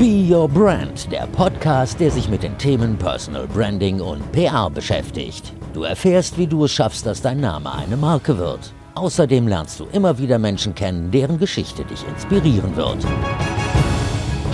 [0.00, 5.52] Be Your Brand, der Podcast, der sich mit den Themen Personal Branding und PR beschäftigt.
[5.74, 8.72] Du erfährst, wie du es schaffst, dass dein Name eine Marke wird.
[8.94, 13.04] Außerdem lernst du immer wieder Menschen kennen, deren Geschichte dich inspirieren wird.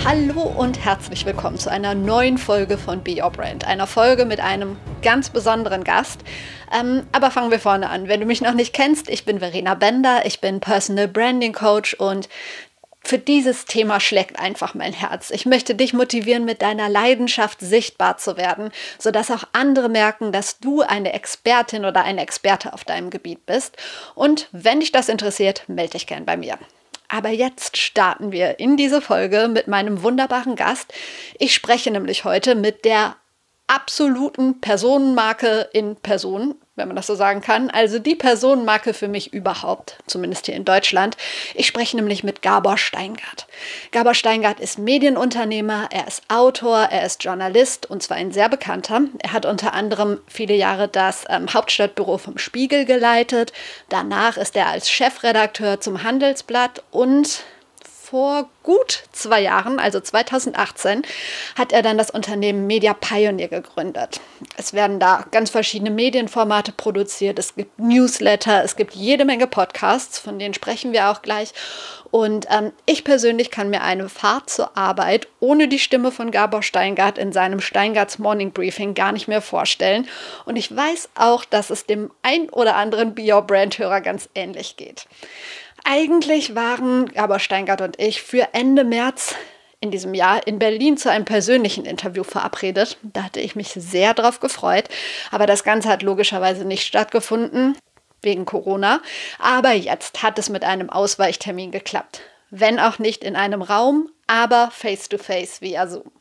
[0.03, 3.65] Hallo und herzlich willkommen zu einer neuen Folge von Be Your Brand.
[3.65, 6.21] Einer Folge mit einem ganz besonderen Gast.
[6.77, 8.07] Ähm, aber fangen wir vorne an.
[8.09, 11.93] Wenn du mich noch nicht kennst, ich bin Verena Bender, ich bin Personal Branding Coach
[11.93, 12.27] und
[13.07, 15.31] für dieses Thema schlägt einfach mein Herz.
[15.31, 20.59] Ich möchte dich motivieren, mit deiner Leidenschaft sichtbar zu werden, sodass auch andere merken, dass
[20.59, 23.77] du eine Expertin oder ein Experte auf deinem Gebiet bist.
[24.15, 26.57] Und wenn dich das interessiert, melde dich gern bei mir.
[27.07, 30.93] Aber jetzt starten wir in diese Folge mit meinem wunderbaren Gast.
[31.39, 33.15] Ich spreche nämlich heute mit der
[33.67, 37.69] absoluten Personenmarke in Person, wenn man das so sagen kann.
[37.69, 41.17] Also die Personenmarke für mich überhaupt, zumindest hier in Deutschland.
[41.55, 43.47] Ich spreche nämlich mit Gabor Steingart.
[43.91, 49.01] Gabor Steingart ist Medienunternehmer, er ist Autor, er ist Journalist und zwar ein sehr bekannter.
[49.19, 53.51] Er hat unter anderem viele Jahre das ähm, Hauptstadtbüro vom Spiegel geleitet.
[53.89, 57.43] Danach ist er als Chefredakteur zum Handelsblatt und
[58.09, 61.01] vor gut zwei Jahren, also 2018,
[61.57, 64.21] hat er dann das Unternehmen Media Pioneer gegründet.
[64.55, 67.37] Es werden da ganz verschiedene Medienformate produziert.
[67.37, 71.53] Es gibt Newsletter, es gibt jede Menge Podcasts, von denen sprechen wir auch gleich.
[72.09, 76.63] Und ähm, ich persönlich kann mir eine Fahrt zur Arbeit ohne die Stimme von Gabor
[76.63, 80.07] Steingart in seinem Steingarts Morning Briefing gar nicht mehr vorstellen.
[80.45, 84.29] Und ich weiß auch, dass es dem ein oder anderen Be Your Brand Hörer ganz
[84.33, 85.07] ähnlich geht.
[85.89, 89.35] Eigentlich waren Gabor Steingart und ich für Ende März
[89.79, 92.97] in diesem Jahr in Berlin zu einem persönlichen Interview verabredet.
[93.03, 94.89] Da hatte ich mich sehr drauf gefreut.
[95.31, 97.77] Aber das Ganze hat logischerweise nicht stattgefunden,
[98.21, 98.99] wegen Corona.
[99.39, 102.19] Aber jetzt hat es mit einem Ausweichtermin geklappt.
[102.49, 106.11] Wenn auch nicht in einem Raum, aber face-to-face -face via Zoom.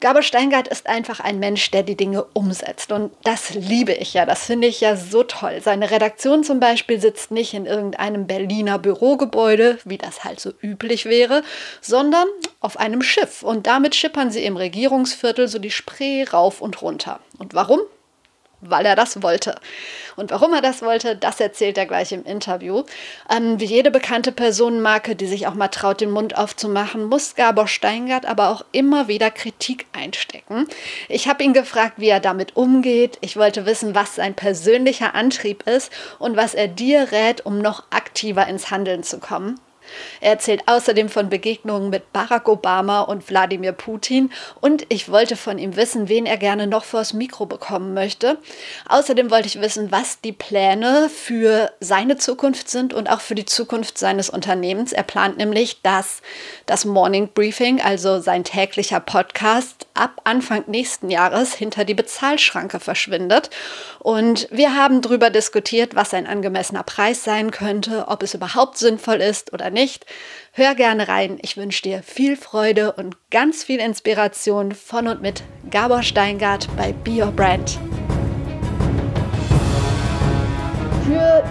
[0.00, 2.92] Gabor Steingart ist einfach ein Mensch, der die Dinge umsetzt.
[2.92, 4.26] Und das liebe ich ja.
[4.26, 5.60] Das finde ich ja so toll.
[5.60, 11.04] Seine Redaktion zum Beispiel sitzt nicht in irgendeinem Berliner Bürogebäude, wie das halt so üblich
[11.04, 11.42] wäre,
[11.80, 12.28] sondern
[12.60, 13.42] auf einem Schiff.
[13.42, 17.18] Und damit schippern sie im Regierungsviertel so die Spree rauf und runter.
[17.38, 17.80] Und warum?
[18.60, 19.54] Weil er das wollte.
[20.16, 22.82] Und warum er das wollte, das erzählt er gleich im Interview.
[23.30, 27.68] Ähm, wie jede bekannte Personenmarke, die sich auch mal traut, den Mund aufzumachen, muss Gabor
[27.68, 30.66] Steingart aber auch immer wieder Kritik einstecken.
[31.08, 33.18] Ich habe ihn gefragt, wie er damit umgeht.
[33.20, 37.84] Ich wollte wissen, was sein persönlicher Antrieb ist und was er dir rät, um noch
[37.90, 39.60] aktiver ins Handeln zu kommen.
[40.20, 45.58] Er erzählt außerdem von Begegnungen mit Barack Obama und Wladimir Putin und ich wollte von
[45.58, 48.38] ihm wissen, wen er gerne noch vors Mikro bekommen möchte.
[48.88, 53.46] Außerdem wollte ich wissen, was die Pläne für seine Zukunft sind und auch für die
[53.46, 54.92] Zukunft seines Unternehmens.
[54.92, 56.22] Er plant nämlich, dass
[56.66, 63.50] das Morning Briefing, also sein täglicher Podcast, ab Anfang nächsten Jahres hinter die Bezahlschranke verschwindet.
[63.98, 69.20] Und wir haben darüber diskutiert, was ein angemessener Preis sein könnte, ob es überhaupt sinnvoll
[69.20, 70.06] ist oder nicht.
[70.52, 71.38] Hör gerne rein.
[71.42, 76.92] Ich wünsche dir viel Freude und ganz viel Inspiration von und mit Gabor Steingart bei
[76.92, 77.78] Be Your Brand.
[81.04, 81.44] Für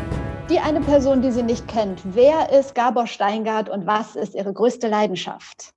[0.50, 4.54] die eine Person, die sie nicht kennt, wer ist Gabor Steingart und was ist ihre
[4.54, 5.74] größte Leidenschaft?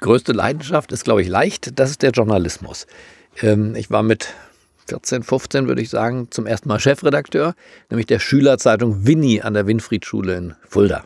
[0.00, 1.78] Größte Leidenschaft ist, glaube ich, leicht.
[1.78, 2.86] Das ist der Journalismus.
[3.40, 4.34] Ähm, ich war mit
[4.88, 7.54] 14, 15, würde ich sagen, zum ersten Mal Chefredakteur,
[7.90, 11.04] nämlich der Schülerzeitung Winnie an der Winfriedschule in Fulda.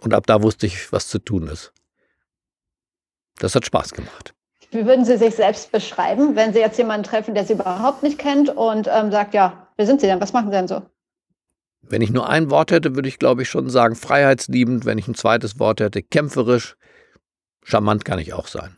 [0.00, 1.72] Und ab da wusste ich, was zu tun ist.
[3.38, 4.34] Das hat Spaß gemacht.
[4.70, 8.18] Wie würden Sie sich selbst beschreiben, wenn Sie jetzt jemanden treffen, der Sie überhaupt nicht
[8.18, 10.20] kennt und ähm, sagt, ja, wer sind Sie denn?
[10.20, 10.82] Was machen Sie denn so?
[11.82, 14.86] Wenn ich nur ein Wort hätte, würde ich, glaube ich, schon sagen, freiheitsliebend.
[14.86, 16.76] Wenn ich ein zweites Wort hätte, kämpferisch.
[17.62, 18.76] Charmant kann ich auch sein.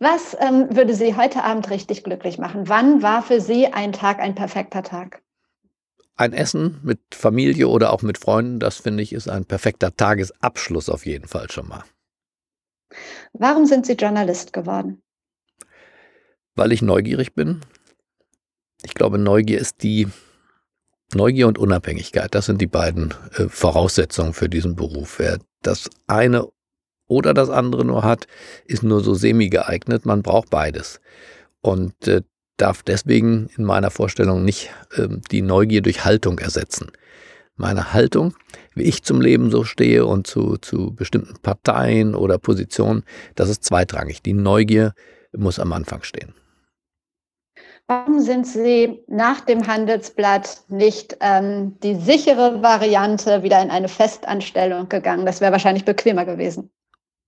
[0.00, 2.68] Was ähm, würde Sie heute Abend richtig glücklich machen?
[2.68, 5.22] Wann war für Sie ein Tag ein perfekter Tag?
[6.16, 10.88] Ein Essen mit Familie oder auch mit Freunden, das finde ich, ist ein perfekter Tagesabschluss
[10.88, 11.84] auf jeden Fall schon mal.
[13.32, 15.02] Warum sind Sie Journalist geworden?
[16.54, 17.60] Weil ich neugierig bin.
[18.84, 20.08] Ich glaube, Neugier ist die
[21.14, 22.34] Neugier und Unabhängigkeit.
[22.34, 25.18] Das sind die beiden äh, Voraussetzungen für diesen Beruf.
[25.18, 26.48] Wer das eine
[27.06, 28.26] oder das andere nur hat,
[28.66, 30.06] ist nur so semi geeignet.
[30.06, 31.00] Man braucht beides.
[31.60, 32.22] Und äh,
[32.56, 36.90] darf deswegen in meiner Vorstellung nicht äh, die Neugier durch Haltung ersetzen.
[37.56, 38.34] Meine Haltung,
[38.74, 43.04] wie ich zum Leben so stehe und zu, zu bestimmten Parteien oder Positionen,
[43.36, 44.22] das ist zweitrangig.
[44.22, 44.92] Die Neugier
[45.36, 46.34] muss am Anfang stehen.
[47.86, 54.88] Warum sind Sie nach dem Handelsblatt nicht ähm, die sichere Variante wieder in eine Festanstellung
[54.88, 55.26] gegangen?
[55.26, 56.70] Das wäre wahrscheinlich bequemer gewesen.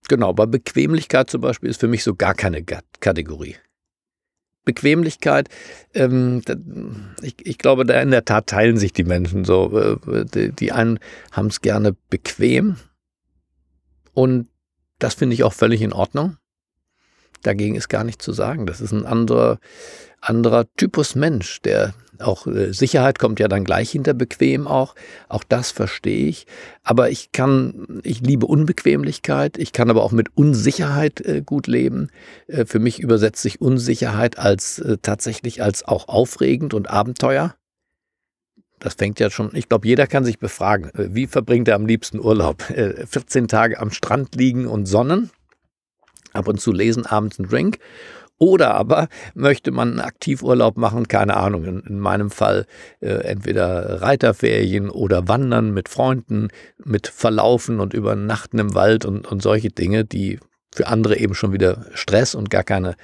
[0.09, 2.65] Genau, bei Bequemlichkeit zum Beispiel ist für mich so gar keine
[3.01, 3.57] Kategorie.
[4.65, 5.49] Bequemlichkeit,
[5.95, 6.43] ähm,
[7.23, 9.79] ich, ich, glaube, da in der Tat teilen sich die Menschen so.
[9.79, 10.99] Äh, die, die einen
[11.33, 12.77] haben es gerne bequem
[14.13, 14.49] und
[14.99, 16.37] das finde ich auch völlig in Ordnung.
[17.47, 18.67] Dagegen ist gar nichts zu sagen.
[18.67, 19.59] Das ist ein anderer,
[20.21, 24.95] anderer Typus Mensch, der auch äh, Sicherheit kommt ja dann gleich hinter bequem auch.
[25.29, 26.47] Auch das verstehe ich.
[26.83, 29.59] Aber ich kann, ich liebe Unbequemlichkeit.
[29.59, 32.09] Ich kann aber auch mit Unsicherheit äh, gut leben.
[32.47, 37.55] Äh, für mich übersetzt sich Unsicherheit als äh, tatsächlich als auch aufregend und Abenteuer.
[38.79, 41.87] Das fängt ja schon, ich glaube, jeder kann sich befragen, äh, wie verbringt er am
[41.87, 42.63] liebsten Urlaub?
[42.63, 45.31] 14 äh, Tage am Strand liegen und sonnen,
[46.37, 47.79] ab und zu lesen, abends einen Drink
[48.39, 52.67] oder aber möchte man einen Aktivurlaub machen, keine Ahnung, in, in meinem Fall
[53.01, 56.49] äh, entweder Reiterferien oder Wandern mit Freunden,
[56.85, 60.39] mit Verlaufen und Übernachten im Wald und, und solche Dinge, die
[60.75, 62.97] für andere eben schon wieder Stress und gar keine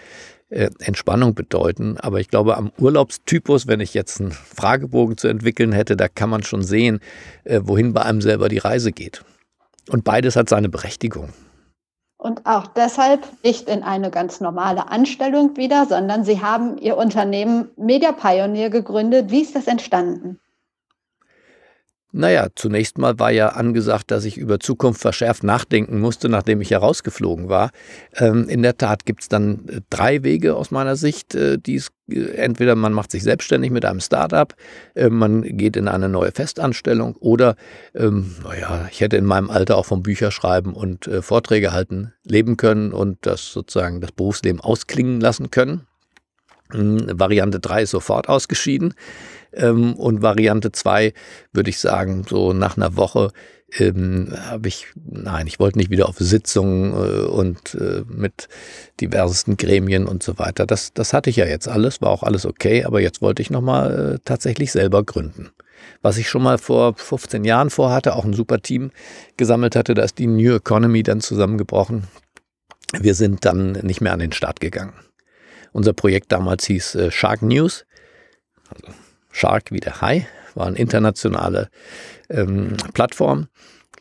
[0.50, 1.96] äh, Entspannung bedeuten.
[1.96, 6.29] Aber ich glaube, am Urlaubstypus, wenn ich jetzt einen Fragebogen zu entwickeln hätte, da kann
[6.29, 7.00] man schon sehen,
[7.44, 9.25] äh, wohin bei einem selber die Reise geht.
[9.88, 11.31] Und beides hat seine Berechtigung.
[12.22, 17.70] Und auch deshalb nicht in eine ganz normale Anstellung wieder, sondern Sie haben Ihr Unternehmen
[17.76, 19.32] Media Pioneer gegründet.
[19.32, 20.38] Wie ist das entstanden?
[22.14, 26.70] Naja, zunächst mal war ja angesagt, dass ich über Zukunft verschärft nachdenken musste, nachdem ich
[26.70, 27.70] herausgeflogen war.
[28.17, 31.82] Ähm, in der Tat gibt es dann äh, drei Wege aus meiner Sicht, äh, die
[32.11, 34.55] äh, entweder man macht sich selbstständig mit einem Startup,
[34.94, 37.56] äh, man geht in eine neue Festanstellung oder,
[37.94, 42.58] ähm, naja, ich hätte in meinem Alter auch vom Bücherschreiben und äh, Vorträge halten leben
[42.58, 45.87] können und das sozusagen das Berufsleben ausklingen lassen können.
[46.72, 48.94] Hm, Variante 3 ist sofort ausgeschieden.
[49.52, 51.12] Ähm, und Variante 2
[51.52, 53.32] würde ich sagen, so nach einer Woche
[53.78, 58.48] ähm, habe ich, nein, ich wollte nicht wieder auf Sitzungen äh, und äh, mit
[59.00, 60.66] diversesten Gremien und so weiter.
[60.66, 63.50] Das, das hatte ich ja jetzt alles, war auch alles okay, aber jetzt wollte ich
[63.50, 65.50] nochmal äh, tatsächlich selber gründen.
[66.00, 68.90] Was ich schon mal vor 15 Jahren vorhatte, auch ein super Team
[69.36, 72.04] gesammelt hatte, da ist die New Economy dann zusammengebrochen.
[72.98, 74.92] Wir sind dann nicht mehr an den Start gegangen.
[75.72, 77.86] Unser Projekt damals hieß äh, Shark News,
[78.69, 78.96] also
[79.30, 81.69] Shark wie der Hai, war eine internationale
[82.28, 83.48] ähm, Plattform.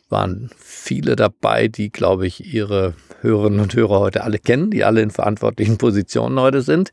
[0.08, 2.92] Waren viele dabei, die, glaube ich, ihre
[3.22, 6.92] Hörerinnen und Hörer heute alle kennen, die alle in verantwortlichen Positionen heute sind,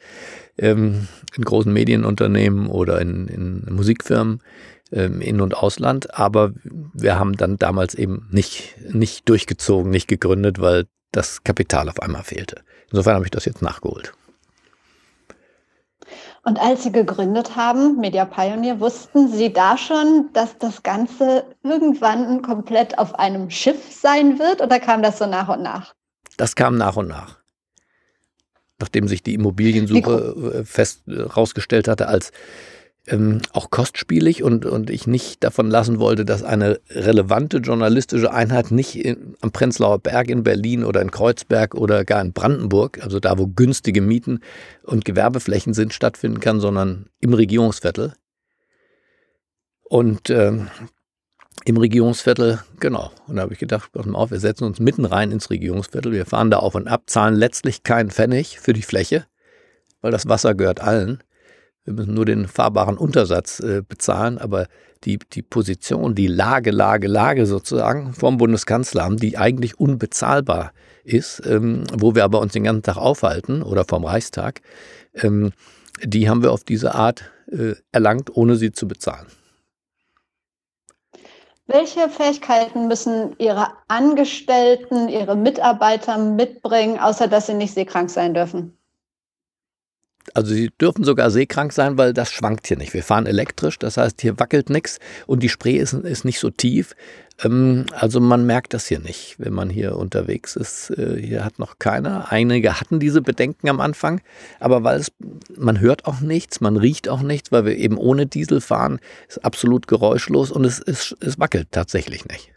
[0.58, 4.42] ähm, in großen Medienunternehmen oder in, in Musikfirmen
[4.94, 6.18] ähm, in- und Ausland.
[6.18, 6.54] Aber
[6.94, 12.24] wir haben dann damals eben nicht, nicht durchgezogen, nicht gegründet, weil das Kapital auf einmal
[12.24, 12.62] fehlte.
[12.90, 14.14] Insofern habe ich das jetzt nachgeholt.
[16.50, 22.42] Und als Sie gegründet haben, Media Pioneer, wussten Sie da schon, dass das Ganze irgendwann
[22.42, 25.94] komplett auf einem Schiff sein wird oder kam das so nach und nach?
[26.38, 27.38] Das kam nach und nach.
[28.80, 32.32] Nachdem sich die Immobiliensuche äh, fest herausgestellt hatte als
[33.10, 38.72] ähm, auch kostspielig und, und ich nicht davon lassen wollte, dass eine relevante journalistische Einheit
[38.72, 43.20] nicht in, am Prenzlauer Berg in Berlin oder in Kreuzberg oder gar in Brandenburg, also
[43.20, 44.42] da, wo günstige Mieten
[44.84, 48.14] und Gewerbeflächen sind, stattfinden kann, sondern im Regierungsviertel.
[49.84, 50.70] Und ähm,
[51.66, 53.12] im Regierungsviertel, genau.
[53.28, 56.12] Und da habe ich gedacht, pass mal auf, wir setzen uns mitten rein ins Regierungsviertel.
[56.12, 59.26] Wir fahren da auf und ab, zahlen letztlich keinen Pfennig für die Fläche,
[60.02, 61.24] weil das Wasser gehört allen.
[61.90, 64.68] Wir müssen nur den fahrbaren Untersatz äh, bezahlen, aber
[65.06, 70.72] die, die Position, die Lage, Lage, Lage sozusagen vom Bundeskanzleramt, die eigentlich unbezahlbar
[71.04, 74.62] ist, ähm, wo wir aber uns den ganzen Tag aufhalten oder vom Reichstag,
[75.16, 75.52] ähm,
[76.04, 79.26] die haben wir auf diese Art äh, erlangt, ohne sie zu bezahlen.
[81.66, 88.79] Welche Fähigkeiten müssen Ihre Angestellten, Ihre Mitarbeiter mitbringen, außer dass sie nicht seekrank sein dürfen?
[90.34, 92.94] Also sie dürfen sogar seekrank sein, weil das schwankt hier nicht.
[92.94, 96.50] Wir fahren elektrisch, das heißt, hier wackelt nichts und die Spree ist, ist nicht so
[96.50, 96.96] tief.
[97.44, 100.92] Ähm, also man merkt das hier nicht, wenn man hier unterwegs ist.
[100.92, 102.32] Äh, hier hat noch keiner.
[102.32, 104.22] Einige hatten diese Bedenken am Anfang,
[104.60, 105.12] aber weil es,
[105.58, 109.44] man hört auch nichts, man riecht auch nichts, weil wir eben ohne Diesel fahren, ist
[109.44, 112.52] absolut geräuschlos und es, es, es wackelt tatsächlich nicht.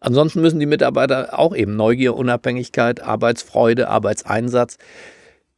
[0.00, 4.76] Ansonsten müssen die Mitarbeiter auch eben Neugier, Unabhängigkeit, Arbeitsfreude, Arbeitseinsatz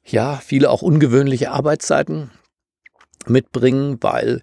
[0.06, 2.30] ja, viele auch ungewöhnliche Arbeitszeiten
[3.26, 4.42] mitbringen, weil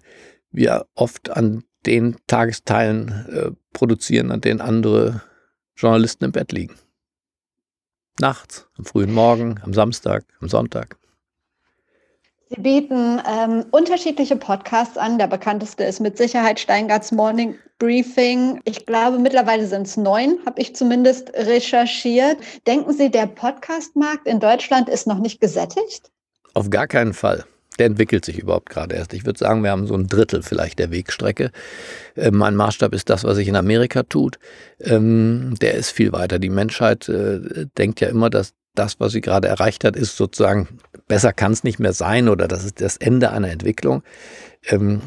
[0.50, 5.22] wir oft an den Tagesteilen äh, produzieren, an denen andere
[5.76, 6.74] Journalisten im Bett liegen.
[8.20, 10.96] Nachts, am frühen Morgen, am Samstag, am Sonntag.
[12.54, 15.18] Sie bieten ähm, unterschiedliche Podcasts an.
[15.18, 18.60] Der bekannteste ist mit Sicherheit Steingarts Morning Briefing.
[18.64, 22.36] Ich glaube, mittlerweile sind es neun, habe ich zumindest recherchiert.
[22.66, 26.10] Denken Sie, der Podcastmarkt in Deutschland ist noch nicht gesättigt?
[26.54, 27.44] Auf gar keinen Fall.
[27.80, 29.14] Der entwickelt sich überhaupt gerade erst.
[29.14, 31.50] Ich würde sagen, wir haben so ein Drittel vielleicht der Wegstrecke.
[32.14, 34.38] Äh, mein Maßstab ist das, was sich in Amerika tut.
[34.78, 36.38] Ähm, der ist viel weiter.
[36.38, 40.80] Die Menschheit äh, denkt ja immer, dass das, was sie gerade erreicht hat, ist sozusagen,
[41.08, 44.02] besser kann es nicht mehr sein oder das ist das Ende einer Entwicklung.
[44.66, 45.00] Ähm,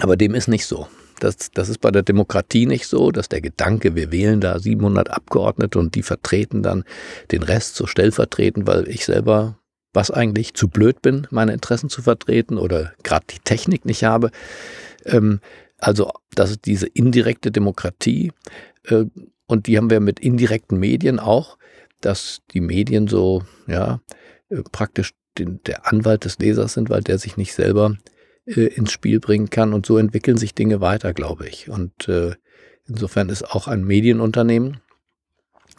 [0.00, 0.88] aber dem ist nicht so.
[1.18, 5.10] Das, das ist bei der Demokratie nicht so, dass der Gedanke, wir wählen da 700
[5.10, 6.84] Abgeordnete und die vertreten dann
[7.30, 9.58] den Rest so stellvertretend, weil ich selber
[9.92, 14.30] was eigentlich zu blöd bin, meine Interessen zu vertreten oder gerade die Technik nicht habe.
[15.04, 15.40] Ähm,
[15.78, 18.32] also das ist diese indirekte Demokratie
[18.84, 19.04] äh,
[19.46, 21.58] und die haben wir mit indirekten Medien auch,
[22.00, 24.00] dass die Medien so ja
[24.48, 27.96] äh, praktisch den, der Anwalt des Lesers sind, weil der sich nicht selber
[28.46, 31.68] äh, ins Spiel bringen kann und so entwickeln sich Dinge weiter, glaube ich.
[31.68, 32.34] Und äh,
[32.86, 34.80] insofern ist auch ein Medienunternehmen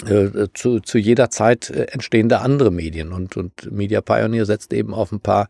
[0.06, 4.74] äh, zu, zu jeder Zeit äh, entstehen da andere Medien und, und Media Pioneer setzt
[4.74, 5.48] eben auf ein paar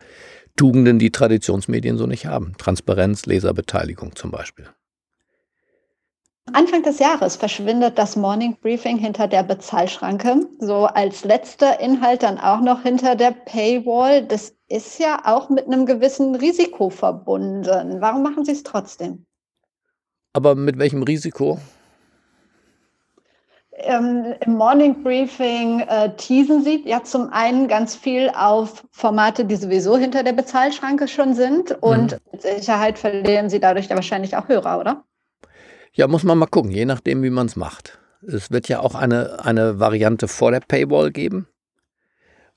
[0.58, 2.54] Tugenden, die Traditionsmedien so nicht haben.
[2.58, 4.68] Transparenz, Leserbeteiligung zum Beispiel.
[6.54, 10.48] Anfang des Jahres verschwindet das Morning Briefing hinter der Bezahlschranke.
[10.60, 14.24] So als letzter Inhalt dann auch noch hinter der Paywall.
[14.24, 18.02] Das ist ja auch mit einem gewissen Risiko verbunden.
[18.02, 19.26] Warum machen Sie es trotzdem?
[20.34, 21.60] Aber mit welchem Risiko?
[23.84, 29.56] ähm, im Morning Briefing äh, teasen Sie ja zum einen ganz viel auf Formate, die
[29.56, 32.18] sowieso hinter der Bezahlschranke schon sind und mhm.
[32.32, 35.04] mit Sicherheit verlieren Sie dadurch ja wahrscheinlich auch Hörer, oder?
[35.94, 38.00] Ja, muss man mal gucken, je nachdem, wie man es macht.
[38.26, 41.48] Es wird ja auch eine, eine Variante vor der Paywall geben.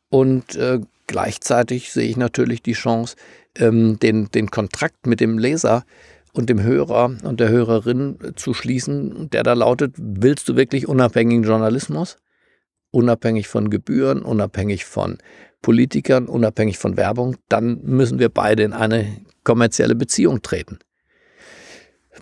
[0.08, 3.16] Und äh, gleichzeitig sehe ich natürlich die Chance,
[3.56, 5.84] ähm, den, den Kontrakt mit dem Leser
[6.32, 11.44] und dem Hörer und der Hörerin zu schließen, der da lautet, willst du wirklich unabhängigen
[11.44, 12.18] Journalismus?
[12.90, 15.18] Unabhängig von Gebühren, unabhängig von
[15.62, 19.06] Politikern, unabhängig von Werbung, dann müssen wir beide in eine
[19.42, 20.78] kommerzielle Beziehung treten.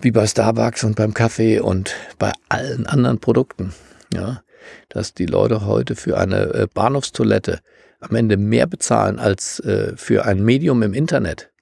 [0.00, 3.72] Wie bei Starbucks und beim Kaffee und bei allen anderen Produkten.
[4.12, 4.42] Ja,
[4.88, 7.60] dass die Leute heute für eine äh, Bahnhofstoilette
[8.00, 11.52] am Ende mehr bezahlen als äh, für ein Medium im Internet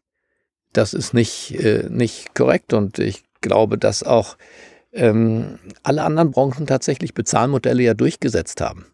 [0.72, 4.36] das ist nicht, äh, nicht korrekt und ich glaube, dass auch
[4.92, 8.86] ähm, alle anderen Branchen tatsächlich Bezahlmodelle ja durchgesetzt haben.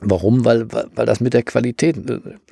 [0.00, 0.44] Warum?
[0.44, 1.96] Weil, weil, das mit der Qualität,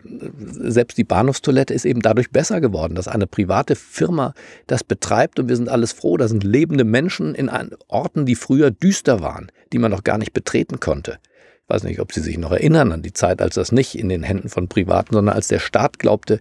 [0.05, 4.35] selbst die Bahnhofstoilette ist eben dadurch besser geworden, dass eine private Firma
[4.67, 6.17] das betreibt und wir sind alles froh.
[6.17, 7.51] Da sind lebende Menschen in
[7.89, 11.19] Orten, die früher düster waren, die man noch gar nicht betreten konnte.
[11.63, 14.09] Ich weiß nicht, ob Sie sich noch erinnern an die Zeit, als das nicht in
[14.09, 16.41] den Händen von Privaten, sondern als der Staat glaubte,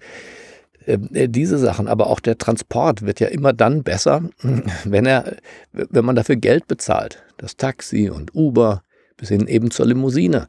[0.88, 4.24] ähm, äh, diese Sachen, aber auch der Transport wird ja immer dann besser,
[4.86, 5.36] wenn er,
[5.72, 7.24] wenn man dafür Geld bezahlt.
[7.38, 8.84] Das Taxi und Uber
[9.18, 10.48] bis hin eben zur Limousine.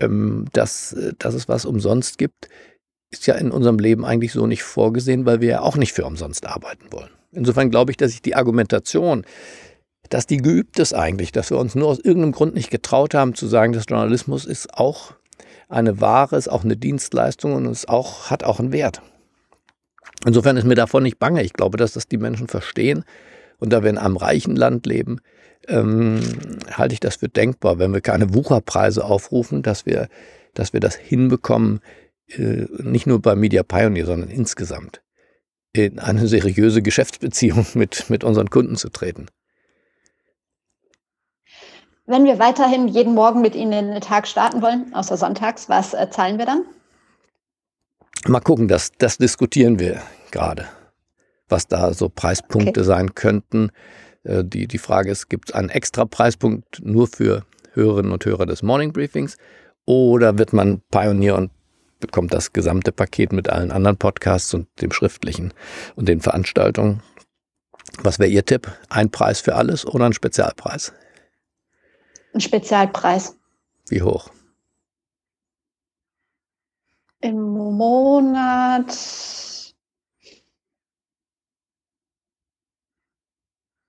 [0.00, 2.48] Ähm, dass, äh, dass es was umsonst gibt,
[3.10, 6.04] ist ja in unserem Leben eigentlich so nicht vorgesehen, weil wir ja auch nicht für
[6.04, 7.10] umsonst arbeiten wollen.
[7.30, 9.24] Insofern glaube ich, dass ich die Argumentation,
[10.10, 13.34] dass die geübt ist eigentlich, dass wir uns nur aus irgendeinem Grund nicht getraut haben
[13.34, 15.14] zu sagen, dass Journalismus ist auch
[15.68, 19.00] eine Ware, ist auch eine Dienstleistung und es auch, hat auch einen Wert.
[20.26, 21.42] Insofern ist mir davon nicht bange.
[21.42, 23.04] Ich glaube, dass das die Menschen verstehen.
[23.58, 25.20] Und da wir in einem reichen Land leben,
[25.68, 26.20] ähm,
[26.70, 30.08] halte ich das für denkbar, wenn wir keine Wucherpreise aufrufen, dass wir,
[30.54, 31.80] dass wir das hinbekommen,
[32.28, 35.02] äh, nicht nur bei Media Pioneer, sondern insgesamt
[35.72, 39.26] in eine seriöse Geschäftsbeziehung mit, mit unseren Kunden zu treten.
[42.06, 45.94] Wenn wir weiterhin jeden Morgen mit Ihnen in den Tag starten wollen, außer sonntags, was
[45.94, 46.64] äh, zahlen wir dann?
[48.26, 50.66] Mal gucken, das, das diskutieren wir gerade,
[51.48, 52.86] was da so Preispunkte okay.
[52.86, 53.70] sein könnten.
[54.24, 58.46] Äh, die, die Frage ist, gibt es einen extra Preispunkt nur für Hörerinnen und Hörer
[58.46, 59.36] des Morning Briefings
[59.84, 61.50] oder wird man Pionier und
[62.00, 65.52] bekommt das gesamte Paket mit allen anderen Podcasts und dem schriftlichen
[65.96, 67.02] und den Veranstaltungen?
[68.02, 68.70] Was wäre Ihr Tipp?
[68.88, 70.92] Ein Preis für alles oder ein Spezialpreis?
[72.32, 73.36] Ein Spezialpreis.
[73.88, 74.30] Wie hoch?
[77.24, 78.92] im Monat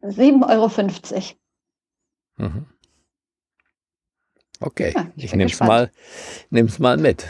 [0.07, 1.35] 7,50
[2.39, 2.49] Euro.
[2.49, 2.65] Mhm.
[4.61, 5.91] Okay, ja, ich, ich nehme es mal,
[6.79, 7.25] mal mit.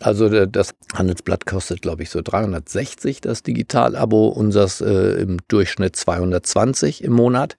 [0.00, 7.04] Also das Handelsblatt kostet, glaube ich, so 360 das Digital-Abo, unseres äh, im Durchschnitt 220
[7.04, 7.58] im Monat.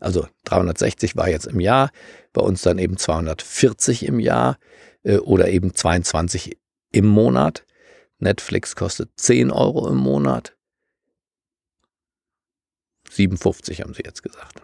[0.00, 1.90] Also 360 war jetzt im Jahr,
[2.32, 4.58] bei uns dann eben 240 im Jahr
[5.04, 6.58] äh, oder eben 22
[6.90, 7.64] im Monat.
[8.18, 10.55] Netflix kostet 10 Euro im Monat.
[13.10, 14.60] 57 haben sie jetzt gesagt.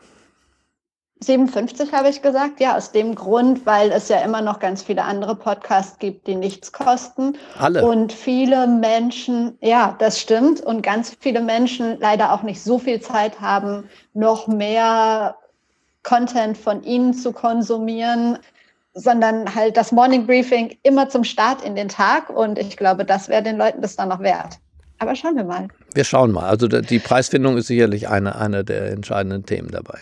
[1.22, 5.04] 57 habe ich gesagt, ja, aus dem Grund, weil es ja immer noch ganz viele
[5.04, 7.36] andere Podcasts gibt, die nichts kosten.
[7.58, 7.84] Alle.
[7.84, 10.60] Und viele Menschen, ja, das stimmt.
[10.60, 15.36] Und ganz viele Menschen leider auch nicht so viel Zeit haben, noch mehr
[16.02, 18.38] Content von ihnen zu konsumieren,
[18.94, 22.30] sondern halt das Morning Briefing immer zum Start in den Tag.
[22.30, 24.58] Und ich glaube, das wäre den Leuten das dann noch wert.
[25.02, 25.66] Aber schauen wir mal.
[25.94, 26.48] Wir schauen mal.
[26.48, 29.98] Also die Preisfindung ist sicherlich eine, eine der entscheidenden Themen dabei.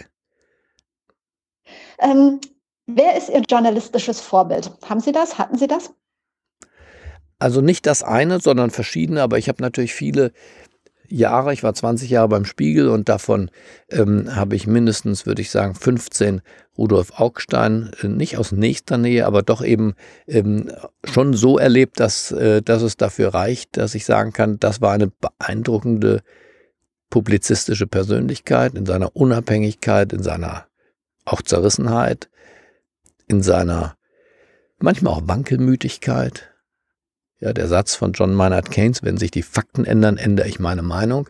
[2.01, 2.39] Ähm,
[2.85, 4.71] wer ist Ihr journalistisches Vorbild?
[4.87, 5.39] Haben Sie das?
[5.39, 5.95] Hatten Sie das?
[7.39, 10.33] Also nicht das eine, sondern verschiedene, aber ich habe natürlich viele
[11.11, 13.51] Jahre, ich war 20 Jahre beim Spiegel und davon
[13.91, 16.41] ähm, habe ich mindestens, würde ich sagen, 15
[16.79, 19.95] Rudolf Augstein, äh, nicht aus nächster Nähe, aber doch eben
[20.27, 20.71] ähm,
[21.05, 24.93] schon so erlebt, dass, äh, dass es dafür reicht, dass ich sagen kann, das war
[24.93, 26.23] eine beeindruckende
[27.11, 30.67] publizistische Persönlichkeit in seiner Unabhängigkeit, in seiner
[31.25, 32.31] auch Zerrissenheit,
[33.27, 33.97] in seiner
[34.79, 36.50] manchmal auch Wankelmütigkeit.
[37.41, 40.83] Ja, der Satz von John Maynard Keynes, wenn sich die Fakten ändern, ändere ich meine
[40.83, 41.29] Meinung.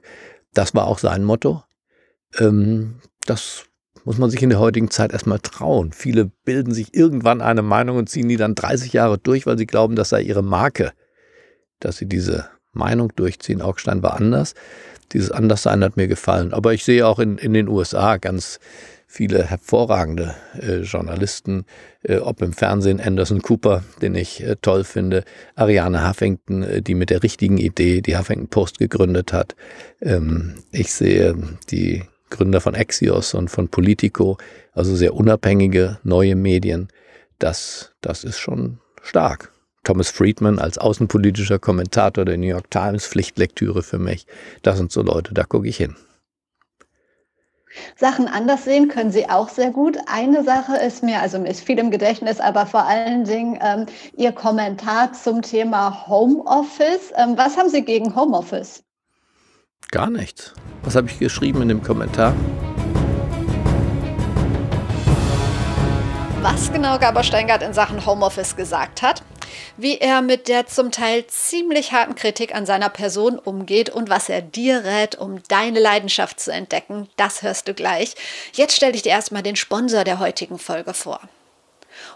[0.53, 1.63] Das war auch sein Motto.
[2.39, 3.65] Ähm, das
[4.05, 5.93] muss man sich in der heutigen Zeit erstmal trauen.
[5.93, 9.67] Viele bilden sich irgendwann eine Meinung und ziehen die dann 30 Jahre durch, weil sie
[9.67, 10.93] glauben, das sei ihre Marke,
[11.79, 13.63] dass sie diese Meinung durchziehen.
[13.63, 14.55] Augstein war anders.
[15.13, 16.53] Dieses Anderssein hat mir gefallen.
[16.53, 18.59] Aber ich sehe auch in, in den USA ganz
[19.13, 21.65] viele hervorragende äh, Journalisten,
[22.05, 25.25] äh, ob im Fernsehen Anderson Cooper, den ich äh, toll finde,
[25.57, 29.57] Ariane Huffington, äh, die mit der richtigen Idee die Huffington Post gegründet hat.
[30.01, 31.35] Ähm, ich sehe
[31.73, 34.39] die Gründer von Axios und von Politico,
[34.75, 36.87] also sehr unabhängige neue Medien.
[37.41, 39.51] Das, das ist schon stark.
[39.83, 44.29] Thomas Friedman als außenpolitischer Kommentator der New York Times, Pflichtlektüre für mich.
[44.63, 45.97] Das sind so Leute, da gucke ich hin.
[47.97, 49.99] Sachen anders sehen können Sie auch sehr gut.
[50.07, 53.87] Eine Sache ist mir, also mir ist viel im Gedächtnis, aber vor allen Dingen ähm,
[54.17, 57.13] Ihr Kommentar zum Thema Homeoffice.
[57.17, 58.83] Ähm, was haben Sie gegen Homeoffice?
[59.91, 60.55] Gar nichts.
[60.83, 62.35] Was habe ich geschrieben in dem Kommentar?
[66.43, 69.23] Was genau Gabor Steingart in Sachen Homeoffice gesagt hat,
[69.77, 74.29] wie er mit der zum Teil ziemlich harten Kritik an seiner Person umgeht und was
[74.29, 78.15] er dir rät, um deine Leidenschaft zu entdecken, das hörst du gleich.
[78.53, 81.21] Jetzt stelle ich dir erstmal den Sponsor der heutigen Folge vor.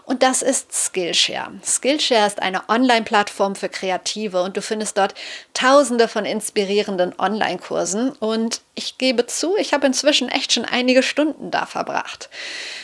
[0.05, 1.51] Und das ist Skillshare.
[1.65, 5.15] Skillshare ist eine Online-Plattform für Kreative und du findest dort
[5.55, 8.11] tausende von inspirierenden Online-Kursen.
[8.11, 12.29] Und ich gebe zu, ich habe inzwischen echt schon einige Stunden da verbracht.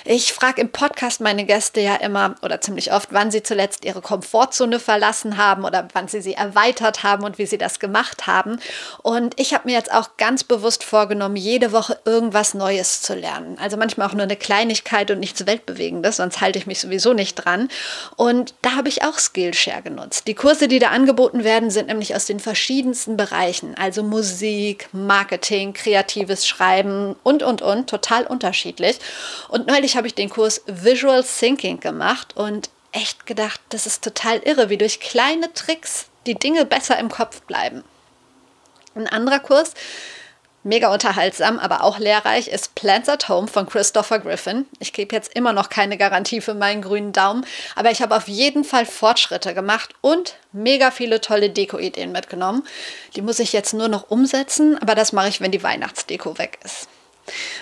[0.03, 4.01] Ich frage im Podcast meine Gäste ja immer oder ziemlich oft, wann sie zuletzt ihre
[4.01, 8.59] Komfortzone verlassen haben oder wann sie sie erweitert haben und wie sie das gemacht haben.
[9.03, 13.59] Und ich habe mir jetzt auch ganz bewusst vorgenommen, jede Woche irgendwas Neues zu lernen.
[13.59, 17.35] Also manchmal auch nur eine Kleinigkeit und nichts Weltbewegendes, sonst halte ich mich sowieso nicht
[17.35, 17.69] dran.
[18.15, 20.27] Und da habe ich auch Skillshare genutzt.
[20.27, 25.73] Die Kurse, die da angeboten werden, sind nämlich aus den verschiedensten Bereichen, also Musik, Marketing,
[25.73, 28.97] kreatives Schreiben und, und, und, total unterschiedlich.
[29.49, 34.39] Und neulich habe ich den Kurs Visual Thinking gemacht und echt gedacht, das ist total
[34.39, 37.83] irre, wie durch kleine Tricks die Dinge besser im Kopf bleiben.
[38.95, 39.73] Ein anderer Kurs,
[40.63, 44.65] mega unterhaltsam, aber auch lehrreich, ist Plants at Home von Christopher Griffin.
[44.79, 47.45] Ich gebe jetzt immer noch keine Garantie für meinen grünen Daumen,
[47.75, 52.63] aber ich habe auf jeden Fall Fortschritte gemacht und mega viele tolle Deko-Ideen mitgenommen.
[53.15, 56.59] Die muss ich jetzt nur noch umsetzen, aber das mache ich, wenn die Weihnachtsdeko weg
[56.63, 56.87] ist.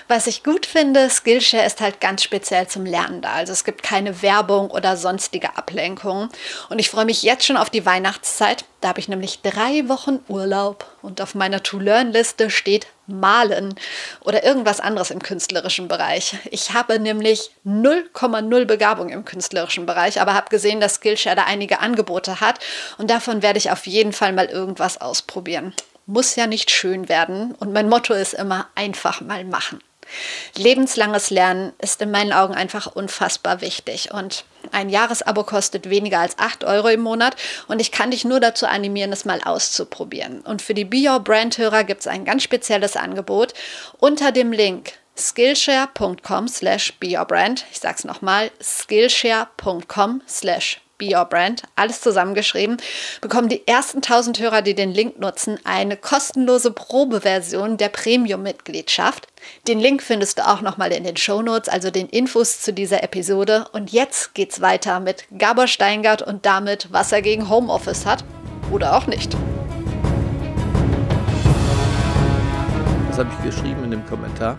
[0.08, 3.34] Was ich gut finde, Skillshare ist halt ganz speziell zum Lernen da.
[3.34, 6.30] Also es gibt keine Werbung oder sonstige Ablenkungen.
[6.70, 8.66] Und ich freue mich jetzt schon auf die Weihnachtszeit.
[8.82, 13.76] Da habe ich nämlich drei Wochen Urlaub und auf meiner To-Learn-Liste steht Malen
[14.22, 16.38] oder irgendwas anderes im künstlerischen Bereich.
[16.50, 21.80] Ich habe nämlich 0,0 Begabung im künstlerischen Bereich, aber habe gesehen, dass Skillshare da einige
[21.80, 22.60] Angebote hat
[22.98, 25.74] und davon werde ich auf jeden Fall mal irgendwas ausprobieren
[26.10, 29.80] muss ja nicht schön werden und mein Motto ist immer einfach mal machen.
[30.56, 36.40] Lebenslanges Lernen ist in meinen Augen einfach unfassbar wichtig und ein Jahresabo kostet weniger als
[36.40, 37.36] 8 Euro im Monat
[37.68, 40.42] und ich kann dich nur dazu animieren, es mal auszuprobieren.
[40.42, 43.54] Und für die Be Your Brand Hörer gibt es ein ganz spezielles Angebot
[44.00, 47.66] unter dem Link skillshare.com slash beyourbrand.
[47.72, 52.78] Ich sag's nochmal, skillshare.com slash Be Your Brand, alles zusammengeschrieben,
[53.22, 59.28] bekommen die ersten 1000 Hörer, die den Link nutzen, eine kostenlose Probeversion der Premium-Mitgliedschaft.
[59.68, 63.02] Den Link findest du auch nochmal in den Show Notes, also den Infos zu dieser
[63.02, 63.66] Episode.
[63.72, 68.24] Und jetzt geht's weiter mit Gabor Steingart und damit, was er gegen Homeoffice hat.
[68.70, 69.36] Oder auch nicht.
[73.08, 74.58] Was habe ich geschrieben in dem Kommentar?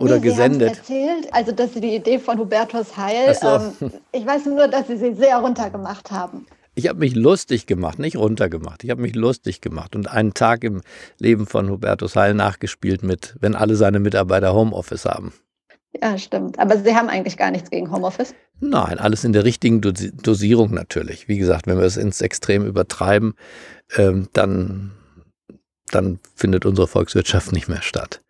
[0.00, 0.78] Oder nee, gesendet?
[0.78, 3.46] Erzählt, also dass Sie die Idee von Hubertus Heil, so.
[3.46, 6.46] ähm, ich weiß nur, dass Sie sie sehr runtergemacht haben.
[6.74, 8.84] Ich habe mich lustig gemacht, nicht runtergemacht.
[8.84, 10.80] Ich habe mich lustig gemacht und einen Tag im
[11.18, 15.34] Leben von Hubertus Heil nachgespielt mit, wenn alle seine Mitarbeiter Homeoffice haben.
[16.00, 16.58] Ja, stimmt.
[16.58, 18.34] Aber Sie haben eigentlich gar nichts gegen Homeoffice?
[18.60, 21.28] Nein, alles in der richtigen Dosi Dosierung natürlich.
[21.28, 23.34] Wie gesagt, wenn wir es ins Extrem übertreiben,
[23.96, 24.92] ähm, dann,
[25.90, 28.22] dann findet unsere Volkswirtschaft nicht mehr statt.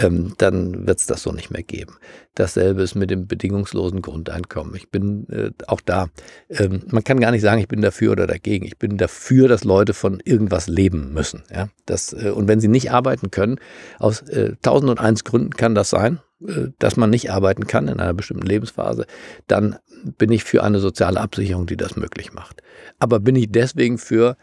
[0.00, 1.96] Ähm, dann wird es das so nicht mehr geben.
[2.34, 4.74] Dasselbe ist mit dem bedingungslosen Grundeinkommen.
[4.74, 6.08] Ich bin äh, auch da,
[6.48, 8.64] ähm, man kann gar nicht sagen, ich bin dafür oder dagegen.
[8.64, 11.42] Ich bin dafür, dass Leute von irgendwas leben müssen.
[11.54, 11.68] Ja?
[11.84, 13.58] Das, äh, und wenn sie nicht arbeiten können,
[13.98, 17.88] aus äh, tausend und eins Gründen kann das sein, äh, dass man nicht arbeiten kann
[17.88, 19.04] in einer bestimmten Lebensphase,
[19.48, 19.76] dann
[20.16, 22.62] bin ich für eine soziale Absicherung, die das möglich macht.
[22.98, 24.38] Aber bin ich deswegen für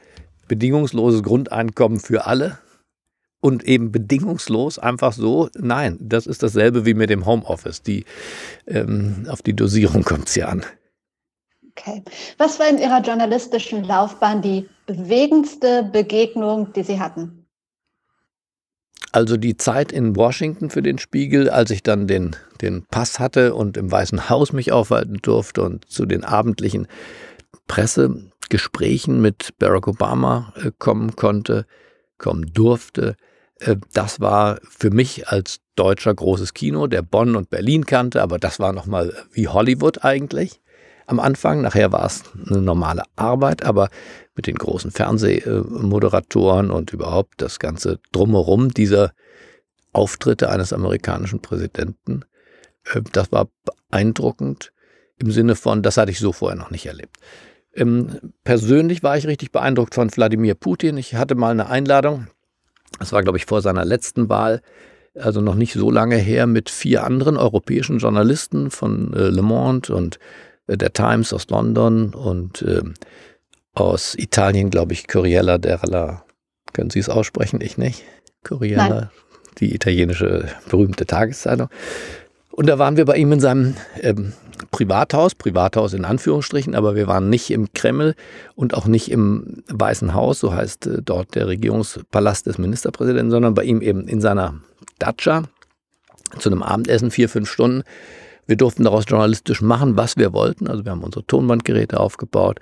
[0.48, 2.60] bedingungsloses Grundeinkommen für alle?
[3.48, 5.50] Und eben bedingungslos einfach so.
[5.58, 7.82] Nein, das ist dasselbe wie mit dem Homeoffice.
[7.82, 8.04] Die,
[8.68, 10.66] ähm, auf die Dosierung kommt es ja an.
[11.72, 12.04] Okay.
[12.38, 17.46] Was war in Ihrer journalistischen Laufbahn die bewegendste Begegnung, die Sie hatten?
[19.14, 23.56] Also die Zeit in Washington für den Spiegel, als ich dann den, den Pass hatte
[23.56, 26.88] und im Weißen Haus mich aufhalten durfte und zu den abendlichen
[27.68, 31.66] Pressegesprächen mit Barack Obama äh, kommen konnte,
[32.18, 33.16] kommen durfte,
[33.94, 38.60] das war für mich als Deutscher großes Kino, der Bonn und Berlin kannte, aber das
[38.60, 40.62] war nochmal wie Hollywood eigentlich
[41.06, 41.62] am Anfang.
[41.62, 43.90] Nachher war es eine normale Arbeit, aber
[44.36, 49.14] mit den großen Fernsehmoderatoren und überhaupt das ganze Drumherum dieser
[49.94, 52.24] Auftritte eines amerikanischen Präsidenten,
[52.94, 53.48] äh, das war
[53.90, 54.72] beeindruckend
[55.20, 57.18] im Sinne von, das hatte ich so vorher noch nicht erlebt.
[57.74, 60.98] Ähm, persönlich war ich richtig beeindruckt von Wladimir Putin.
[60.98, 62.28] Ich hatte mal eine Einladung
[63.00, 64.62] das war, glaube ich, vor seiner letzten Wahl,
[65.16, 69.94] also noch nicht so lange her, mit vier anderen europäischen Journalisten von äh, Le Monde
[69.94, 70.20] und
[70.68, 72.82] äh, der Times aus London und äh,
[73.74, 76.24] aus Italien, glaube ich, Corriere della.
[76.74, 77.62] Können Sie es aussprechen?
[77.62, 78.04] Ich nicht.
[78.44, 79.12] Corriere,
[79.60, 81.70] die italienische berühmte Tageszeitung.
[82.58, 84.34] Und da waren wir bei ihm in seinem ähm,
[84.72, 88.16] Privathaus, Privathaus in Anführungsstrichen, aber wir waren nicht im Kreml
[88.56, 93.54] und auch nicht im Weißen Haus, so heißt äh, dort der Regierungspalast des Ministerpräsidenten, sondern
[93.54, 94.56] bei ihm eben in seiner
[94.98, 95.44] Datscha
[96.40, 97.84] zu einem Abendessen, vier, fünf Stunden.
[98.48, 100.68] Wir durften daraus journalistisch machen, was wir wollten.
[100.68, 102.60] Also wir haben unsere Tonbandgeräte aufgebaut.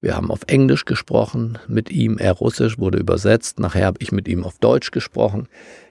[0.00, 3.58] Wir haben auf Englisch gesprochen mit ihm, er Russisch wurde übersetzt.
[3.58, 5.48] Nachher habe ich mit ihm auf Deutsch gesprochen.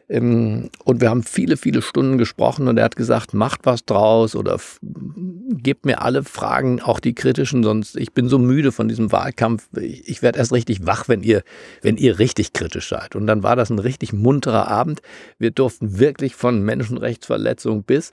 [0.09, 4.35] Ähm, und wir haben viele, viele Stunden gesprochen und er hat gesagt, macht was draus
[4.35, 9.11] oder gebt mir alle Fragen, auch die kritischen, sonst ich bin so müde von diesem
[9.11, 9.67] Wahlkampf.
[9.79, 11.43] Ich, werde erst richtig wach, wenn ihr,
[11.81, 13.15] wenn ihr richtig kritisch seid.
[13.15, 15.01] Und dann war das ein richtig munterer Abend.
[15.39, 18.11] Wir durften wirklich von Menschenrechtsverletzung bis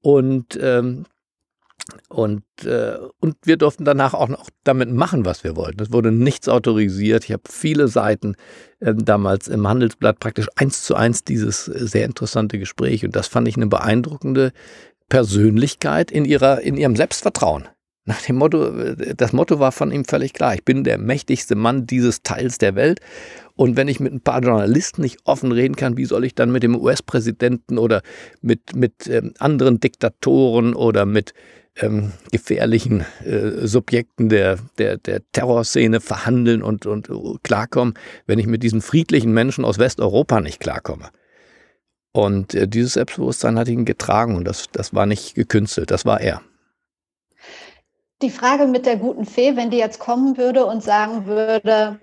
[0.00, 1.06] und ähm,
[2.08, 5.82] und, äh, und wir durften danach auch noch damit machen, was wir wollten.
[5.82, 7.24] Es wurde nichts autorisiert.
[7.24, 8.36] Ich habe viele Seiten
[8.80, 13.04] äh, damals im Handelsblatt praktisch eins zu eins dieses äh, sehr interessante Gespräch.
[13.04, 14.52] Und das fand ich eine beeindruckende
[15.10, 17.68] Persönlichkeit in, ihrer, in ihrem Selbstvertrauen.
[18.06, 20.54] Nach dem Motto, äh, das Motto war von ihm völlig klar.
[20.54, 23.00] Ich bin der mächtigste Mann dieses Teils der Welt.
[23.56, 26.50] Und wenn ich mit ein paar Journalisten nicht offen reden kann, wie soll ich dann
[26.50, 28.02] mit dem US-Präsidenten oder
[28.40, 31.34] mit, mit ähm, anderen Diktatoren oder mit
[31.76, 37.08] ähm, gefährlichen äh, Subjekten der, der, der Terrorszene verhandeln und, und
[37.42, 37.94] klarkommen,
[38.26, 41.10] wenn ich mit diesen friedlichen Menschen aus Westeuropa nicht klarkomme.
[42.12, 46.20] Und äh, dieses Selbstbewusstsein hat ihn getragen und das, das war nicht gekünstelt, das war
[46.20, 46.42] er.
[48.22, 51.98] Die Frage mit der guten Fee, wenn die jetzt kommen würde und sagen würde,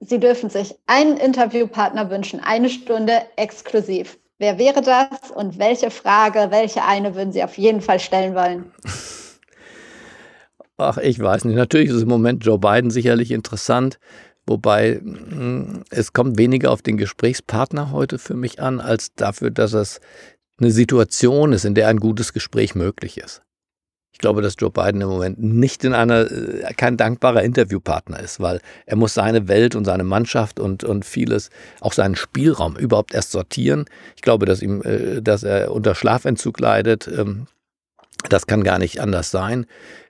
[0.00, 4.18] Sie dürfen sich einen Interviewpartner wünschen, eine Stunde exklusiv.
[4.40, 8.72] Wer wäre das und welche Frage, welche eine würden Sie auf jeden Fall stellen wollen?
[10.78, 11.56] Ach, ich weiß nicht.
[11.56, 13.98] Natürlich ist im Moment Joe Biden sicherlich interessant,
[14.46, 19.74] wobei hm, es kommt weniger auf den Gesprächspartner heute für mich an, als dafür, dass
[19.74, 20.00] es
[20.58, 23.42] eine Situation ist, in der ein gutes Gespräch möglich ist.
[24.20, 28.38] Ich glaube, dass Joe Biden im Moment nicht in einer, äh, kein dankbarer Interviewpartner ist,
[28.38, 31.48] weil er muss seine Welt und seine Mannschaft und, und vieles,
[31.80, 33.86] auch seinen Spielraum überhaupt erst sortieren.
[34.16, 37.08] Ich glaube, dass ihm, äh, dass er unter Schlafentzug leidet.
[37.08, 37.46] Ähm,
[38.28, 39.64] das kann gar nicht anders sein.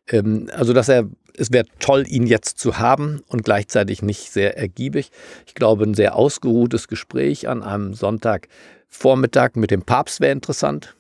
[0.09, 1.05] Ähm, also, dass er,
[1.37, 5.13] es wäre toll, ihn jetzt zu haben und gleichzeitig nicht sehr ergiebig.
[5.47, 10.97] Ich glaube, ein sehr ausgeruhtes Gespräch an einem Sonntagvormittag mit dem Papst wäre interessant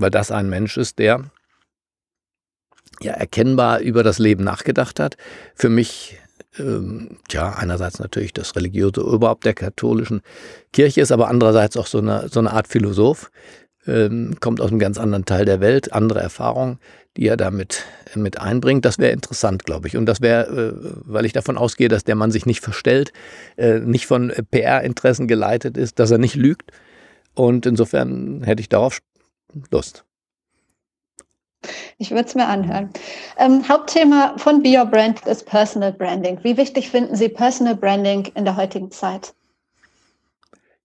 [0.00, 1.24] weil das ein Mensch ist, der
[3.00, 5.16] ja erkennbar über das Leben nachgedacht hat.
[5.54, 6.18] Für mich
[6.58, 10.22] ähm, ja, einerseits natürlich das religiöse Oberhaupt der katholischen
[10.72, 13.30] Kirche ist, aber andererseits auch so eine, so eine Art Philosoph,
[13.86, 16.78] ähm, kommt aus einem ganz anderen Teil der Welt, andere Erfahrungen,
[17.16, 17.84] die er damit
[18.14, 18.84] mit einbringt.
[18.84, 19.96] Das wäre interessant, glaube ich.
[19.96, 23.12] Und das wäre, äh, weil ich davon ausgehe, dass der Mann sich nicht verstellt,
[23.56, 26.72] äh, nicht von PR-Interessen geleitet ist, dass er nicht lügt.
[27.34, 29.00] Und insofern hätte ich darauf
[29.70, 30.04] Lust.
[31.98, 32.90] Ich würde es mir anhören.
[33.38, 36.38] Ähm, Hauptthema von Be Your Brand ist Personal Branding.
[36.42, 39.34] Wie wichtig finden Sie Personal Branding in der heutigen Zeit?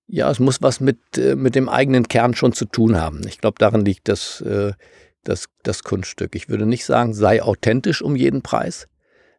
[0.08, 3.22] Ja, es muss was mit, äh, mit dem eigenen Kern schon zu tun haben.
[3.28, 4.74] Ich glaube, darin liegt das, äh,
[5.24, 6.36] das, das Kunststück.
[6.36, 8.88] Ich würde nicht sagen, sei authentisch um jeden Preis.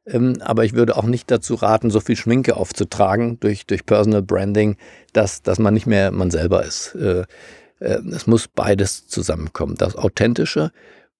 [0.06, 4.22] Ähm, aber ich würde auch nicht dazu raten, so viel Schminke aufzutragen durch, durch Personal
[4.22, 4.76] Branding,
[5.12, 6.96] dass, dass man nicht mehr man selber ist.
[7.80, 9.76] Äh, es muss beides zusammenkommen.
[9.76, 10.72] Das Authentische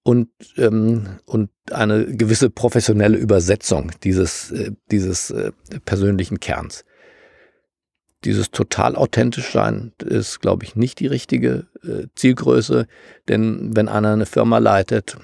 [0.03, 5.51] und, ähm, und eine gewisse professionelle Übersetzung dieses, äh, dieses äh,
[5.85, 6.85] persönlichen Kerns.
[8.23, 12.87] Dieses total authentisch sein ist, glaube ich, nicht die richtige äh, Zielgröße,
[13.27, 15.17] denn wenn einer eine Firma leitet,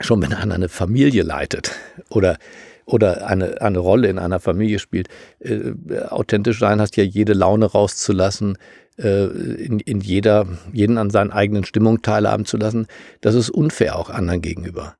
[0.00, 1.72] schon wenn einer eine Familie leitet
[2.08, 2.38] oder
[2.84, 5.08] oder eine, eine Rolle in einer Familie spielt.
[5.38, 5.72] Äh,
[6.08, 8.58] authentisch sein heißt ja, jede Laune rauszulassen,
[8.98, 12.86] äh, in, in jeder, jeden an seinen eigenen Stimmung teilhaben zu lassen.
[13.20, 14.96] Das ist unfair auch anderen gegenüber.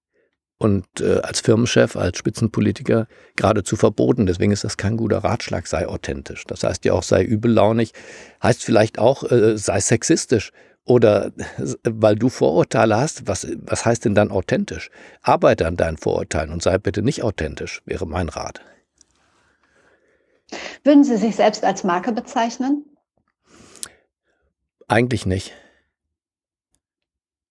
[0.58, 4.26] Und äh, als Firmenchef, als Spitzenpolitiker geradezu verboten.
[4.26, 6.44] Deswegen ist das kein guter Ratschlag, sei authentisch.
[6.46, 7.92] Das heißt ja auch, sei übellaunig.
[8.40, 10.52] Heißt vielleicht auch, äh, sei sexistisch
[10.84, 11.32] oder
[11.84, 14.90] weil du Vorurteile hast, was, was heißt denn dann authentisch?
[15.22, 18.60] Arbeite an deinen Vorurteilen und sei bitte nicht authentisch, wäre mein Rat.
[20.84, 22.84] Würden Sie sich selbst als Marke bezeichnen?
[24.88, 25.52] Eigentlich nicht.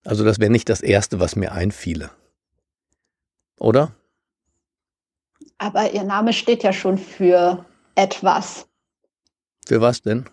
[0.04, 2.12] Also das wäre nicht das Erste, was mir einfiele.
[3.58, 3.96] Oder?
[5.58, 7.66] Aber Ihr Name steht ja schon für
[7.96, 8.68] etwas.
[9.66, 10.26] Für was denn?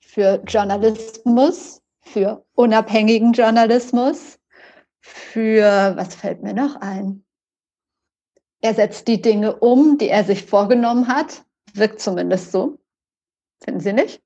[0.00, 4.38] Für Journalismus, für unabhängigen Journalismus,
[5.00, 7.24] für, was fällt mir noch ein?
[8.60, 11.44] Er setzt die Dinge um, die er sich vorgenommen hat.
[11.74, 12.78] Wirkt zumindest so.
[13.62, 14.22] Finden Sie nicht?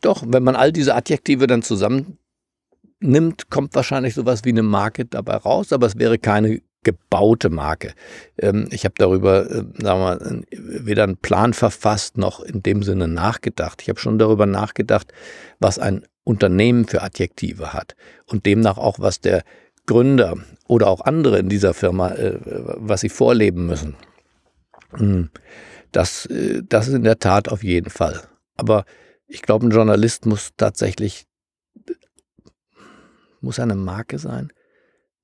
[0.00, 5.36] Doch, wenn man all diese Adjektive dann zusammennimmt, kommt wahrscheinlich sowas wie eine Marke dabei
[5.36, 7.94] raus, aber es wäre keine gebaute Marke.
[8.38, 12.82] Ähm, ich habe darüber, äh, sagen wir mal, weder einen Plan verfasst noch in dem
[12.82, 13.82] Sinne nachgedacht.
[13.82, 15.12] Ich habe schon darüber nachgedacht,
[15.58, 19.42] was ein Unternehmen für Adjektive hat und demnach auch, was der
[19.86, 20.36] Gründer
[20.68, 22.38] oder auch andere in dieser Firma, äh,
[22.76, 23.96] was sie vorleben müssen.
[24.92, 25.30] Hm.
[25.90, 28.22] Das, äh, das ist in der Tat auf jeden Fall.
[28.56, 28.84] Aber
[29.26, 31.26] ich glaube, ein Journalist muss tatsächlich,
[33.40, 34.52] muss eine Marke sein.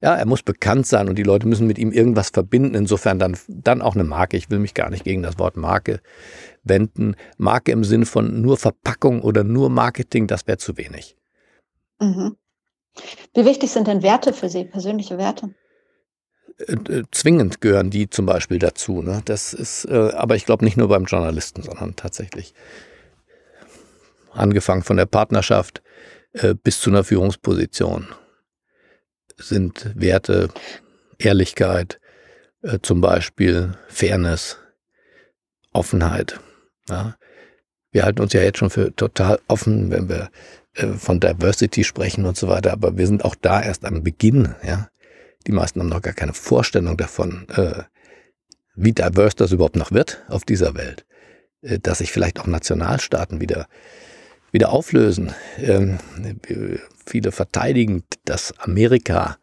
[0.03, 2.75] Ja, er muss bekannt sein und die Leute müssen mit ihm irgendwas verbinden.
[2.75, 4.37] Insofern dann, dann auch eine Marke.
[4.37, 6.01] Ich will mich gar nicht gegen das Wort Marke
[6.65, 7.17] wenden.
[7.39, 11.17] Marke im Sinn von nur Verpackung oder nur Marketing, das wäre zu wenig.
[11.99, 12.37] Mhm.
[13.35, 15.55] Wie wichtig sind denn Werte für Sie, persönliche Werte?
[16.59, 19.03] Äh, äh, zwingend gehören die zum Beispiel dazu.
[19.03, 19.23] Ne?
[19.25, 22.55] Das ist, äh, aber ich glaube nicht nur beim Journalisten, sondern tatsächlich
[24.33, 25.83] angefangen von der Partnerschaft
[26.63, 28.09] bis zu einer Führungsposition
[29.37, 30.49] sind Werte
[31.19, 32.01] Ehrlichkeit,
[32.63, 34.59] äh, zum Beispiel Fairness,
[35.73, 36.41] Offenheit.
[36.89, 37.17] Ja.
[37.91, 40.31] Wir halten uns ja jetzt schon für total offen, wenn wir
[40.75, 44.55] äh, von Diversity sprechen und so weiter, aber wir sind auch da erst am Beginn.
[44.63, 44.89] Ja.
[45.47, 47.85] Die meisten haben noch gar keine Vorstellung davon, äh,
[48.75, 51.07] wie diverse das überhaupt noch wird auf dieser Welt.
[51.63, 53.69] Äh, dass sich vielleicht auch Nationalstaaten wieder
[54.57, 55.35] wieder auflösen.
[55.59, 55.99] Ähm,
[57.05, 59.37] viele verteidigen das Amerika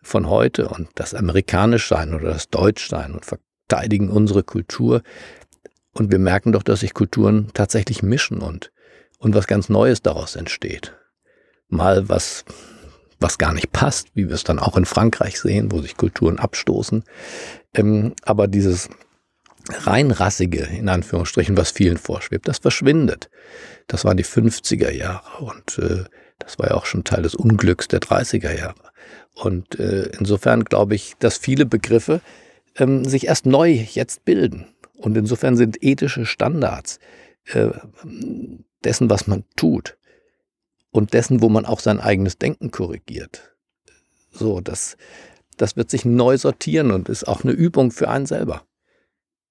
[0.00, 5.02] von heute und das Amerikanischsein oder das Deutschsein und verteidigen unsere Kultur.
[5.92, 8.70] Und wir merken doch, dass sich Kulturen tatsächlich mischen und,
[9.18, 10.94] und was ganz Neues daraus entsteht.
[11.66, 12.44] Mal was,
[13.18, 16.38] was gar nicht passt, wie wir es dann auch in Frankreich sehen, wo sich Kulturen
[16.38, 17.02] abstoßen.
[17.74, 18.88] Ähm, aber dieses
[19.70, 23.30] reinrassige, in Anführungsstrichen, was vielen vorschwebt, das verschwindet.
[23.86, 26.04] Das waren die 50er Jahre und äh,
[26.38, 28.92] das war ja auch schon Teil des Unglücks der 30er Jahre.
[29.34, 32.20] Und äh, insofern glaube ich, dass viele Begriffe
[32.76, 34.66] ähm, sich erst neu jetzt bilden.
[34.96, 36.98] Und insofern sind ethische Standards
[37.46, 37.68] äh,
[38.84, 39.96] dessen, was man tut
[40.90, 43.54] und dessen, wo man auch sein eigenes Denken korrigiert.
[44.30, 44.96] So, das,
[45.56, 48.62] das wird sich neu sortieren und ist auch eine Übung für einen selber.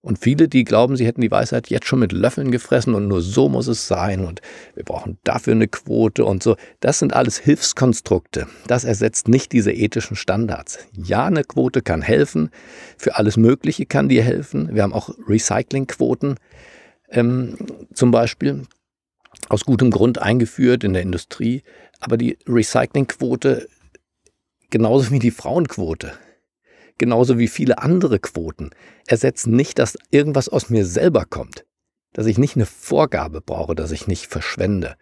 [0.07, 3.21] Und viele, die glauben, sie hätten die Weisheit jetzt schon mit Löffeln gefressen und nur
[3.21, 4.39] so muss es sein und
[4.73, 6.55] wir brauchen dafür eine Quote und so.
[6.79, 8.47] Das sind alles Hilfskonstrukte.
[8.67, 10.79] Das ersetzt nicht diese ethischen Standards.
[10.93, 12.51] Ja, eine Quote kann helfen.
[12.97, 14.73] Für alles Mögliche kann die helfen.
[14.73, 16.35] Wir haben auch Recyclingquoten
[17.09, 17.57] ähm,
[17.93, 18.61] zum Beispiel
[19.49, 21.63] aus gutem Grund eingeführt in der Industrie.
[21.99, 23.67] Aber die Recyclingquote
[24.69, 26.13] genauso wie die Frauenquote
[26.97, 28.71] genauso wie viele andere Quoten,
[29.07, 31.65] ersetzen nicht, dass irgendwas aus mir selber kommt.
[32.13, 34.95] Dass ich nicht eine Vorgabe brauche, dass ich nicht verschwende.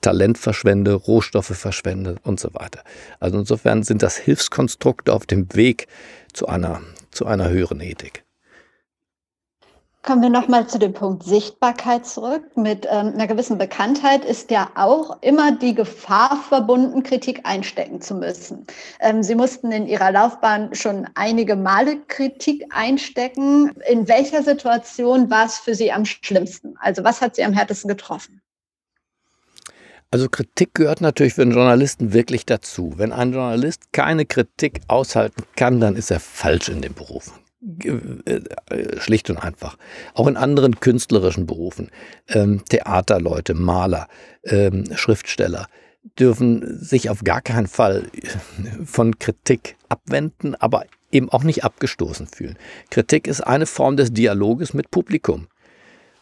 [0.00, 2.84] Talent verschwende, Rohstoffe verschwende und so weiter.
[3.20, 5.86] Also insofern sind das Hilfskonstrukte auf dem Weg
[6.32, 8.24] zu einer, zu einer höheren Ethik.
[10.06, 12.44] Kommen wir nochmal zu dem Punkt Sichtbarkeit zurück.
[12.56, 18.14] Mit ähm, einer gewissen Bekanntheit ist ja auch immer die Gefahr verbunden, Kritik einstecken zu
[18.14, 18.66] müssen.
[19.00, 23.72] Ähm, Sie mussten in Ihrer Laufbahn schon einige Male Kritik einstecken.
[23.88, 26.74] In welcher Situation war es für Sie am schlimmsten?
[26.80, 28.42] Also was hat Sie am härtesten getroffen?
[30.10, 32.92] Also Kritik gehört natürlich für einen Journalisten wirklich dazu.
[32.96, 37.32] Wenn ein Journalist keine Kritik aushalten kann, dann ist er falsch in dem Beruf.
[37.64, 39.78] Äh, schlicht und einfach.
[40.12, 41.90] Auch in anderen künstlerischen Berufen,
[42.28, 44.08] ähm, Theaterleute, Maler,
[44.44, 45.66] ähm, Schriftsteller
[46.18, 48.10] dürfen sich auf gar keinen Fall
[48.84, 52.58] von Kritik abwenden, aber eben auch nicht abgestoßen fühlen.
[52.90, 55.46] Kritik ist eine Form des Dialoges mit Publikum.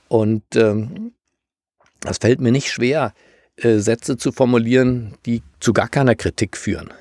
[0.07, 1.12] Und ähm,
[2.20, 3.14] fällt mir nicht schwer,
[3.57, 6.92] äh, Sätze zu formulieren, die zu gar keiner Kritik führen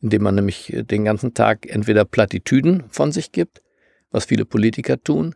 [0.00, 3.62] indem man nämlich äh, den ganzen Tag entweder Plattitüden von sich gibt,
[4.10, 5.34] was viele Politiker tun,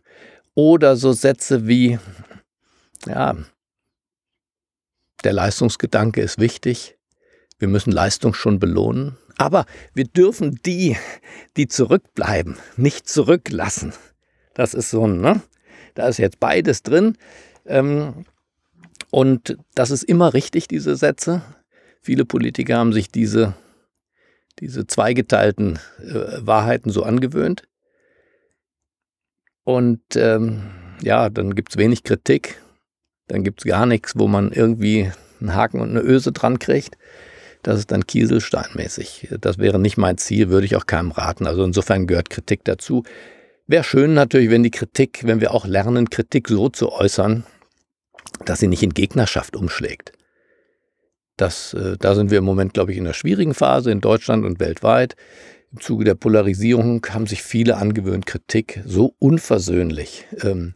[0.55, 1.99] oder so Sätze wie,
[3.05, 3.35] ja,
[5.23, 6.97] der Leistungsgedanke ist wichtig,
[7.59, 10.97] wir müssen Leistung schon belohnen, aber wir dürfen die,
[11.57, 13.93] die zurückbleiben, nicht zurücklassen.
[14.53, 15.41] Das ist so, ne?
[15.95, 17.17] Da ist jetzt beides drin.
[17.65, 18.25] Ähm,
[19.11, 21.41] und das ist immer richtig, diese Sätze.
[22.01, 23.55] Viele Politiker haben sich diese
[24.59, 27.63] diese zweigeteilten äh, Wahrheiten so angewöhnt.
[29.63, 30.63] Und ähm,
[31.01, 32.61] ja, dann gibt es wenig Kritik,
[33.27, 36.97] dann gibt es gar nichts, wo man irgendwie einen Haken und eine Öse dran kriegt.
[37.61, 39.29] Das ist dann Kieselsteinmäßig.
[39.41, 41.45] Das wäre nicht mein Ziel, würde ich auch keinem raten.
[41.45, 43.03] Also insofern gehört Kritik dazu.
[43.67, 47.43] Wäre schön natürlich, wenn die Kritik, wenn wir auch lernen, Kritik so zu äußern,
[48.45, 50.13] dass sie nicht in Gegnerschaft umschlägt.
[51.39, 54.45] Das, äh, da sind wir im Moment, glaube ich, in einer schwierigen Phase in Deutschland
[54.45, 55.15] und weltweit.
[55.71, 60.73] Im Zuge der Polarisierung haben sich viele angewöhnt, Kritik so unversöhnlich ähm,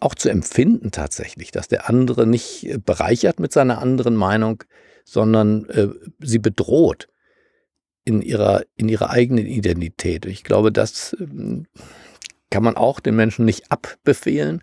[0.00, 4.64] auch zu empfinden tatsächlich, dass der andere nicht äh, bereichert mit seiner anderen Meinung,
[5.04, 5.88] sondern äh,
[6.20, 7.08] sie bedroht
[8.04, 10.26] in ihrer, in ihrer eigenen Identität.
[10.26, 11.66] Ich glaube, das ähm,
[12.50, 14.62] kann man auch den Menschen nicht abbefehlen,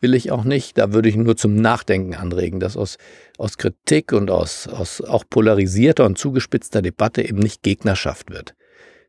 [0.00, 0.78] will ich auch nicht.
[0.78, 2.96] Da würde ich nur zum Nachdenken anregen, dass aus,
[3.38, 8.54] aus Kritik und aus, aus auch polarisierter und zugespitzter Debatte eben nicht Gegnerschaft wird.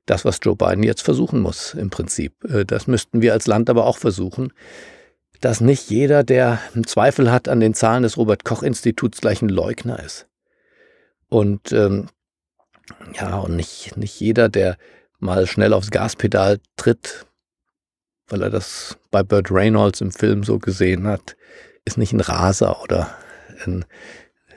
[0.06, 2.43] Das, was Joe Biden jetzt versuchen muss, im Prinzip.
[2.43, 4.51] Äh, das müssten wir als Land aber auch versuchen,
[5.39, 9.41] dass nicht jeder, der einen Zweifel hat an den Zahlen des Robert Koch Instituts, gleich
[9.41, 10.27] ein Leugner ist.
[11.30, 12.10] Und ähm,
[13.13, 14.77] ja, und nicht, nicht jeder, der
[15.19, 17.25] mal schnell aufs Gaspedal tritt,
[18.31, 21.35] weil er das bei Burt Reynolds im Film so gesehen hat,
[21.85, 23.15] ist nicht ein Raser oder
[23.65, 23.85] ein,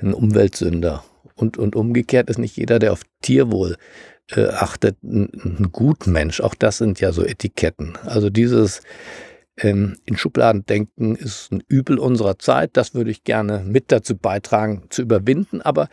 [0.00, 1.04] ein Umweltsünder.
[1.34, 3.76] Und, und umgekehrt ist nicht jeder, der auf Tierwohl
[4.30, 6.40] äh, achtet, ein, ein Gutmensch.
[6.40, 7.98] Auch das sind ja so Etiketten.
[8.04, 8.82] Also dieses
[9.56, 12.76] ähm, in Schubladen denken ist ein Übel unserer Zeit.
[12.76, 15.60] Das würde ich gerne mit dazu beitragen, zu überwinden.
[15.60, 15.88] Aber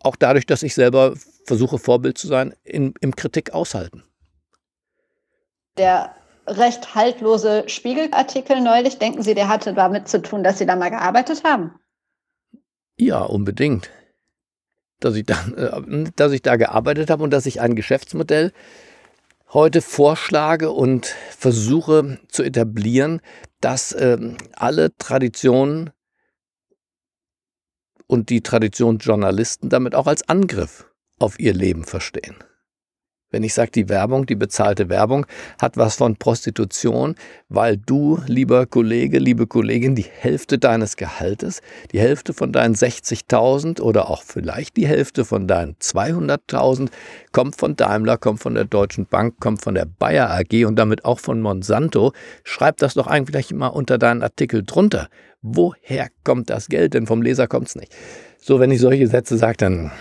[0.00, 4.02] auch dadurch, dass ich selber versuche, Vorbild zu sein, in, im Kritik aushalten.
[5.76, 6.14] Der
[6.46, 8.98] recht haltlose Spiegelartikel neulich.
[8.98, 11.74] Denken Sie, der hatte damit zu tun, dass Sie da mal gearbeitet haben?
[12.96, 13.90] Ja, unbedingt.
[15.00, 18.52] Dass ich da, äh, dass ich da gearbeitet habe und dass ich ein Geschäftsmodell
[19.52, 23.20] heute vorschlage und versuche zu etablieren,
[23.60, 25.90] dass ähm, alle Traditionen
[28.06, 30.86] und die Tradition Journalisten damit auch als Angriff
[31.18, 32.36] auf ihr Leben verstehen.
[33.30, 35.24] Wenn ich sage, die Werbung, die bezahlte Werbung
[35.60, 37.14] hat was von Prostitution,
[37.48, 41.60] weil du, lieber Kollege, liebe Kollegin, die Hälfte deines Gehaltes,
[41.92, 46.88] die Hälfte von deinen 60.000 oder auch vielleicht die Hälfte von deinen 200.000
[47.30, 51.04] kommt von Daimler, kommt von der Deutschen Bank, kommt von der Bayer AG und damit
[51.04, 52.12] auch von Monsanto.
[52.42, 55.08] Schreib das doch eigentlich mal unter deinen Artikel drunter.
[55.42, 56.94] Woher kommt das Geld?
[56.94, 57.94] Denn vom Leser kommt es nicht.
[58.42, 59.92] So, wenn ich solche Sätze sage, dann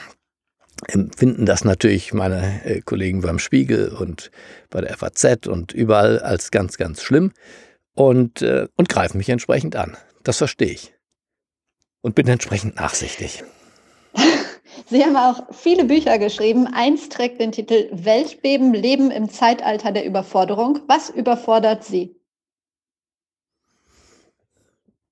[0.87, 4.31] empfinden das natürlich meine äh, Kollegen beim Spiegel und
[4.69, 7.31] bei der FAZ und überall als ganz, ganz schlimm
[7.93, 9.97] und, äh, und greifen mich entsprechend an.
[10.23, 10.93] Das verstehe ich.
[12.01, 13.43] Und bin entsprechend nachsichtig.
[14.89, 16.67] Sie haben auch viele Bücher geschrieben.
[16.67, 20.79] Eins trägt den Titel Weltbeben, Leben im Zeitalter der Überforderung.
[20.87, 22.18] Was überfordert Sie?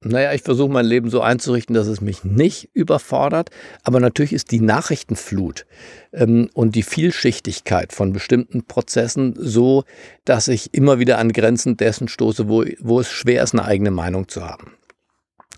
[0.03, 3.49] Naja, ich versuche mein Leben so einzurichten, dass es mich nicht überfordert.
[3.83, 5.65] Aber natürlich ist die Nachrichtenflut
[6.13, 9.85] ähm, und die Vielschichtigkeit von bestimmten Prozessen so,
[10.23, 13.89] dass ich immer wieder an Grenzen dessen stoße, wo, wo es schwer ist, eine eigene
[13.89, 14.73] Meinung zu haben.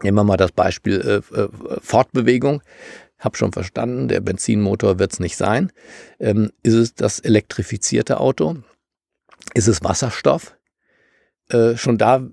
[0.04, 1.50] Nehmen wir mal das Beispiel äh, äh,
[1.82, 2.62] Fortbewegung.
[3.18, 5.74] Hab schon verstanden, der Benzinmotor wird es nicht sein.
[6.22, 8.56] Ähm, ist es das elektrifizierte Auto?
[9.54, 10.56] Ist es Wasserstoff?
[11.50, 12.26] Äh, schon da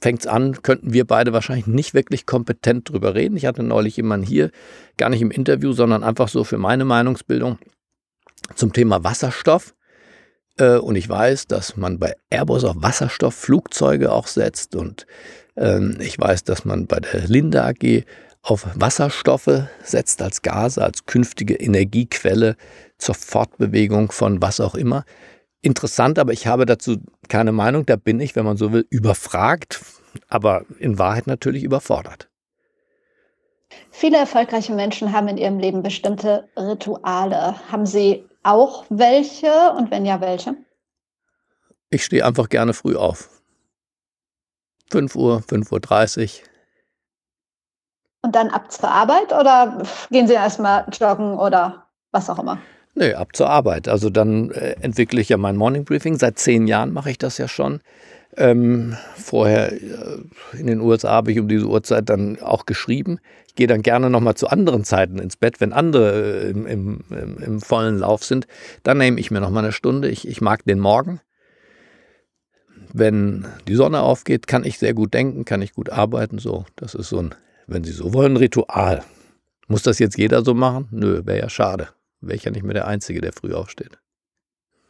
[0.00, 3.36] fängt es an, könnten wir beide wahrscheinlich nicht wirklich kompetent drüber reden.
[3.36, 4.50] Ich hatte neulich jemanden hier,
[4.96, 7.58] gar nicht im Interview, sondern einfach so für meine Meinungsbildung
[8.54, 9.74] zum Thema Wasserstoff.
[10.58, 14.76] Äh, und ich weiß, dass man bei Airbus auf Wasserstoffflugzeuge auch setzt.
[14.76, 15.06] Und
[15.56, 18.04] ähm, ich weiß, dass man bei der Linde AG
[18.42, 22.56] auf Wasserstoffe setzt als Gase, als künftige Energiequelle
[22.98, 25.04] zur Fortbewegung von was auch immer
[25.62, 26.98] interessant, aber ich habe dazu
[27.28, 27.86] keine Meinung.
[27.86, 29.80] Da bin ich, wenn man so will, überfragt,
[30.28, 32.28] aber in Wahrheit natürlich überfordert.
[33.90, 37.54] Viele erfolgreiche Menschen haben in ihrem Leben bestimmte Rituale.
[37.70, 40.56] Haben Sie auch welche und wenn ja, welche?
[41.90, 43.30] Ich stehe einfach gerne früh auf.
[44.90, 46.48] 5 Uhr, 5.30 Uhr.
[48.22, 52.58] Und dann ab zur Arbeit oder gehen Sie erstmal joggen oder was auch immer?
[52.98, 53.86] Nee, ab zur Arbeit.
[53.86, 56.18] Also dann äh, entwickle ich ja mein Morning Briefing.
[56.18, 57.80] Seit zehn Jahren mache ich das ja schon.
[58.36, 59.78] Ähm, vorher äh,
[60.58, 63.20] in den USA habe ich um diese Uhrzeit dann auch geschrieben.
[63.46, 67.04] Ich gehe dann gerne nochmal zu anderen Zeiten ins Bett, wenn andere äh, im, im,
[67.10, 68.48] im, im, vollen Lauf sind.
[68.82, 70.08] Dann nehme ich mir nochmal eine Stunde.
[70.08, 71.20] Ich, ich mag den Morgen.
[72.92, 76.40] Wenn die Sonne aufgeht, kann ich sehr gut denken, kann ich gut arbeiten.
[76.40, 77.34] So, das ist so ein,
[77.68, 79.04] wenn Sie so wollen, Ritual.
[79.68, 80.88] Muss das jetzt jeder so machen?
[80.90, 81.90] Nö, wäre ja schade
[82.20, 83.98] wäre ich ja nicht mehr der Einzige, der früh aufsteht.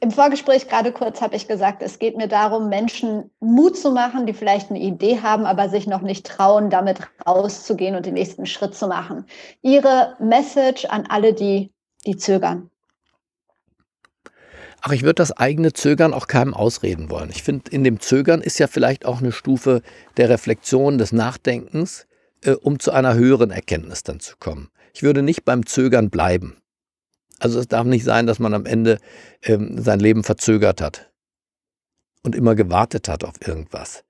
[0.01, 4.27] Im Vorgespräch gerade kurz habe ich gesagt, es geht mir darum, Menschen Mut zu machen,
[4.27, 8.47] die vielleicht eine Idee haben, aber sich noch nicht trauen, damit rauszugehen und den nächsten
[8.47, 9.27] Schritt zu machen.
[9.61, 11.73] Ihre Message an alle, die,
[12.07, 12.71] die zögern.
[14.81, 17.31] Ach, ich würde das eigene Zögern auch keinem ausreden wollen.
[17.31, 19.83] Ich finde, in dem Zögern ist ja vielleicht auch eine Stufe
[20.17, 22.07] der Reflexion, des Nachdenkens,
[22.45, 24.71] äh, um zu einer höheren Erkenntnis dann zu kommen.
[24.95, 26.59] Ich würde nicht beim Zögern bleiben.
[27.39, 28.99] Also es darf nicht sein, dass man am Ende
[29.43, 31.11] ähm, sein Leben verzögert hat
[32.23, 34.05] und immer gewartet hat auf irgendwas.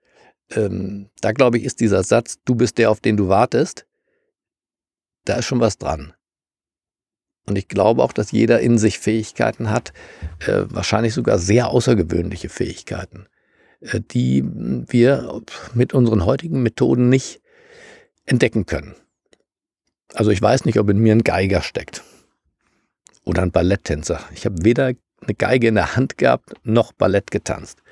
[0.50, 3.86] Ähm, da glaube ich, ist dieser Satz, du bist der, auf den du wartest,
[5.24, 6.14] da ist schon was dran.
[7.46, 9.92] Und ich glaube auch, dass jeder in sich Fähigkeiten hat,
[10.40, 13.26] äh, wahrscheinlich sogar sehr außergewöhnliche Fähigkeiten,
[13.80, 15.42] äh, die wir
[15.74, 17.42] mit unseren heutigen Methoden nicht
[18.24, 18.94] entdecken können.
[20.14, 22.02] Also ich weiß nicht, ob in mir ein Geiger steckt
[23.28, 24.20] oder ein Balletttänzer.
[24.34, 27.82] Ich habe weder eine Geige in der Hand gehabt noch Ballett getanzt.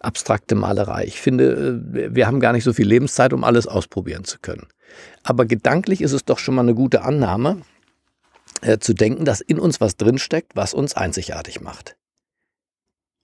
[0.00, 1.04] Abstrakte Malerei.
[1.04, 4.66] Ich finde, äh, wir haben gar nicht so viel Lebenszeit, um alles ausprobieren zu können.
[5.22, 7.60] Aber gedanklich ist es doch schon mal eine gute Annahme,
[8.62, 11.96] äh, zu denken, dass in uns was drinsteckt, was uns einzigartig macht.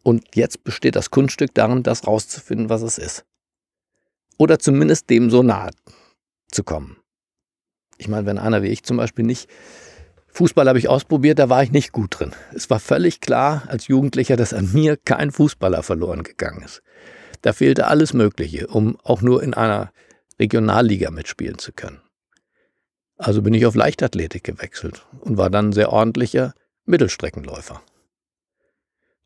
[0.02, 3.24] Und jetzt besteht das Kunststück darin, das rauszufinden, was es ist.
[4.36, 5.70] Oder zumindest dem so nahe
[6.50, 6.98] zu kommen.
[7.96, 9.48] Ich meine, wenn einer wie ich zum Beispiel nicht
[10.36, 12.32] Fußball habe ich ausprobiert, da war ich nicht gut drin.
[12.52, 16.82] Es war völlig klar als Jugendlicher, dass an mir kein Fußballer verloren gegangen ist.
[17.40, 19.92] Da fehlte alles Mögliche, um auch nur in einer
[20.38, 22.02] Regionalliga mitspielen zu können.
[23.16, 26.52] Also bin ich auf Leichtathletik gewechselt und war dann sehr ordentlicher
[26.84, 27.80] Mittelstreckenläufer.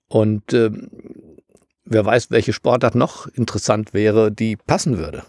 [0.06, 0.70] Und äh,
[1.84, 5.24] wer weiß, welche Sportart noch interessant wäre, die passen würde.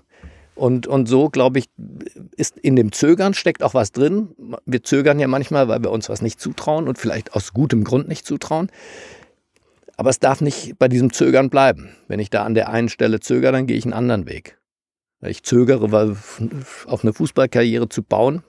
[0.62, 1.72] Und, und so, glaube ich,
[2.38, 4.36] ist in dem Zögern steckt auch was drin.
[4.68, 8.08] Wir zögern ja manchmal, weil wir uns was nicht zutrauen und vielleicht aus gutem Grund
[8.08, 8.70] nicht zutrauen.
[9.98, 11.96] Aber es darf nicht bei diesem Zögern bleiben.
[12.08, 14.60] Wenn ich da an der einen Stelle zögere, dann gehe ich einen anderen Weg.
[15.22, 16.12] Ich zögere, weil
[16.86, 18.44] auf eine Fußballkarriere zu bauen,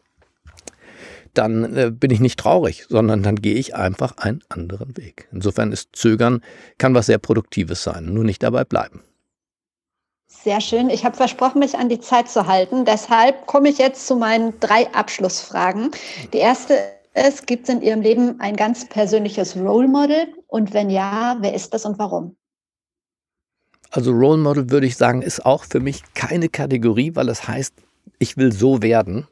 [1.32, 5.28] dann äh, bin ich nicht traurig, sondern dann gehe ich einfach einen anderen Weg.
[5.32, 6.42] Insofern ist Zögern
[6.76, 9.00] kann was sehr Produktives sein, nur nicht dabei bleiben.
[10.34, 10.88] Sehr schön.
[10.90, 12.84] Ich habe versprochen, mich an die Zeit zu halten.
[12.84, 15.90] Deshalb komme ich jetzt zu meinen drei Abschlussfragen.
[16.32, 16.78] Die erste
[17.14, 20.34] ist, gibt es in Ihrem Leben ein ganz persönliches Role Model?
[20.48, 22.36] Und wenn ja, wer ist das und warum?
[23.90, 27.74] Also Role Model würde ich sagen, ist auch für mich keine Kategorie, weil es heißt,
[28.18, 29.28] ich will so werden.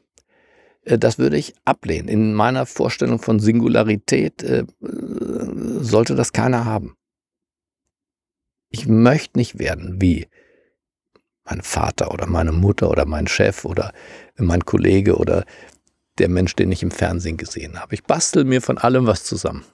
[0.83, 2.07] äh, das würde ich ablehnen.
[2.07, 6.95] In meiner Vorstellung von Singularität äh, sollte das keiner haben.
[8.69, 10.27] Ich möchte nicht werden wie
[11.51, 13.91] mein Vater oder meine Mutter oder mein Chef oder
[14.37, 15.43] mein Kollege oder
[16.17, 17.93] der Mensch, den ich im Fernsehen gesehen habe.
[17.93, 19.65] Ich bastel mir von allem was zusammen.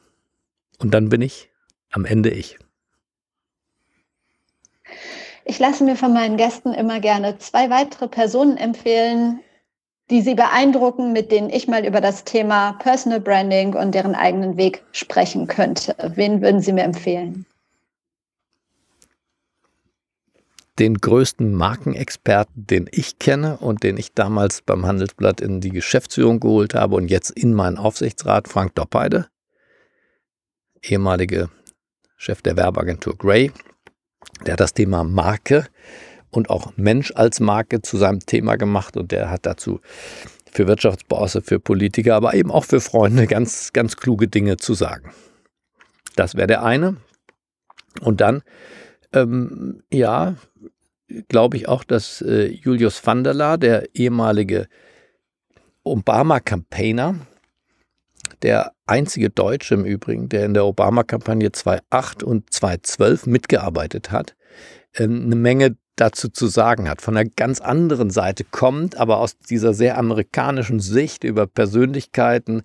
[0.80, 1.50] Und dann bin ich
[1.92, 2.58] am Ende ich.
[5.46, 9.40] Ich lasse mir von meinen Gästen immer gerne zwei weitere Personen empfehlen,
[10.10, 14.58] die sie beeindrucken, mit denen ich mal über das Thema Personal Branding und deren eigenen
[14.58, 15.96] Weg sprechen könnte.
[16.16, 17.46] Wen würden Sie mir empfehlen?
[20.80, 26.40] Den größten Markenexperten, den ich kenne und den ich damals beim Handelsblatt in die Geschäftsführung
[26.40, 29.28] geholt habe und jetzt in meinen Aufsichtsrat, Frank Doppheide,
[30.84, 31.50] ehemalige
[32.16, 33.52] Chef der Werbeagentur Gray,
[34.46, 35.68] der das Thema Marke
[36.30, 39.80] und auch Mensch als Marke zu seinem Thema gemacht und der hat dazu
[40.52, 45.12] für Wirtschaftsbosse, für Politiker, aber eben auch für Freunde ganz, ganz kluge Dinge zu sagen.
[46.16, 46.98] Das wäre der eine.
[48.02, 48.44] Und dann,
[49.14, 50.36] ähm, ja,
[51.28, 54.68] glaube ich auch, dass äh, Julius van der Laar, der ehemalige
[55.84, 57.16] Obama-Campaigner,
[58.42, 64.36] der einzige Deutsche im Übrigen, der in der Obama-Kampagne 2008 und 2012 mitgearbeitet hat,
[64.96, 69.38] ähm, eine Menge dazu zu sagen hat, von einer ganz anderen Seite kommt, aber aus
[69.40, 72.62] dieser sehr amerikanischen Sicht über Persönlichkeiten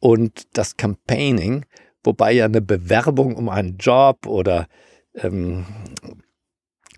[0.00, 1.64] und das Campaigning,
[2.02, 4.66] wobei ja eine Bewerbung um einen Job oder
[5.14, 5.64] ähm,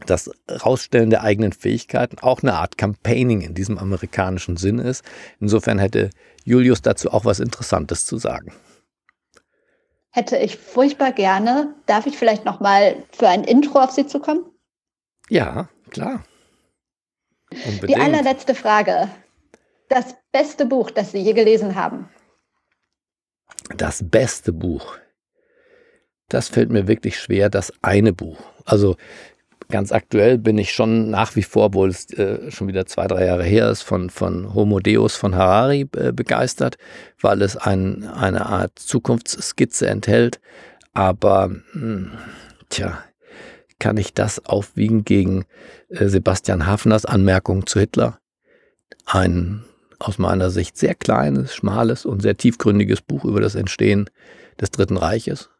[0.05, 0.31] das
[0.65, 5.05] Rausstellen der eigenen Fähigkeiten auch eine Art Campaigning in diesem amerikanischen Sinn ist.
[5.41, 6.11] Insofern hätte
[6.45, 8.53] Julius dazu auch was Interessantes zu sagen.
[10.11, 11.75] Hätte ich furchtbar gerne.
[11.87, 14.45] Darf ich vielleicht noch mal für ein Intro auf Sie zukommen?
[15.29, 16.25] Ja, klar.
[17.51, 17.89] Unbedingt.
[17.89, 19.09] Die allerletzte Frage.
[19.89, 22.09] Das beste Buch, das Sie je gelesen haben?
[23.77, 24.97] Das beste Buch.
[26.29, 28.39] Das fällt mir wirklich schwer, das eine Buch.
[28.65, 28.97] Also
[29.69, 33.27] ganz aktuell bin ich schon nach wie vor, obwohl es äh, schon wieder zwei, drei
[33.27, 36.79] Jahre her ist, von, von Homo Deus von Harari äh, begeistert,
[37.21, 40.41] weil es ein, eine Art Zukunftsskizze enthält.
[40.93, 42.11] Aber, mh, hm,
[42.69, 42.99] tja,
[43.79, 45.45] kann ich das aufwiegen gegen
[45.89, 48.19] äh, Sebastian Hafners Anmerkung zu Hitler?
[49.05, 49.65] Ein
[49.99, 54.11] aus meiner Sicht sehr kleines, schmales und sehr tiefgründiges Buch über das Entstehen
[54.61, 55.51] des Dritten Reiches.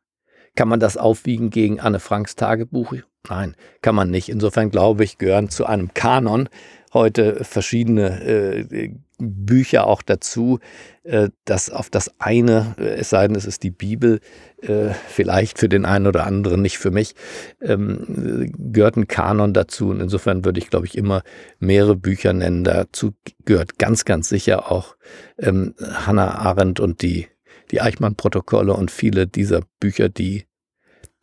[0.55, 2.95] Kann man das aufwiegen gegen Anne Franks Tagebuch?
[3.29, 4.29] Nein, kann man nicht.
[4.29, 6.49] Insofern glaube ich, gehören zu einem Kanon
[6.93, 10.59] heute verschiedene äh, Bücher auch dazu,
[11.03, 14.21] äh, dass auf das eine, äh, es sei denn, es ist die Bibel,
[14.63, 17.15] äh, vielleicht für den einen oder anderen, nicht für mich,
[17.61, 19.89] ähm, gehört ein Kanon dazu.
[19.89, 21.23] Und insofern würde ich, glaube ich, immer
[21.59, 22.65] mehrere Bücher nennen.
[22.65, 23.15] Dazu
[23.45, 24.97] gehört ganz, ganz sicher auch
[25.39, 27.27] ähm, Hannah Arendt und die,
[27.71, 30.45] die Eichmann-Protokolle und viele dieser Bücher, die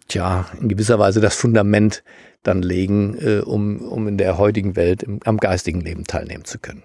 [0.08, 2.04] tja, in gewisser Weise das Fundament
[2.44, 6.60] dann legen, äh, um, um in der heutigen Welt im, am geistigen Leben teilnehmen zu
[6.60, 6.84] können.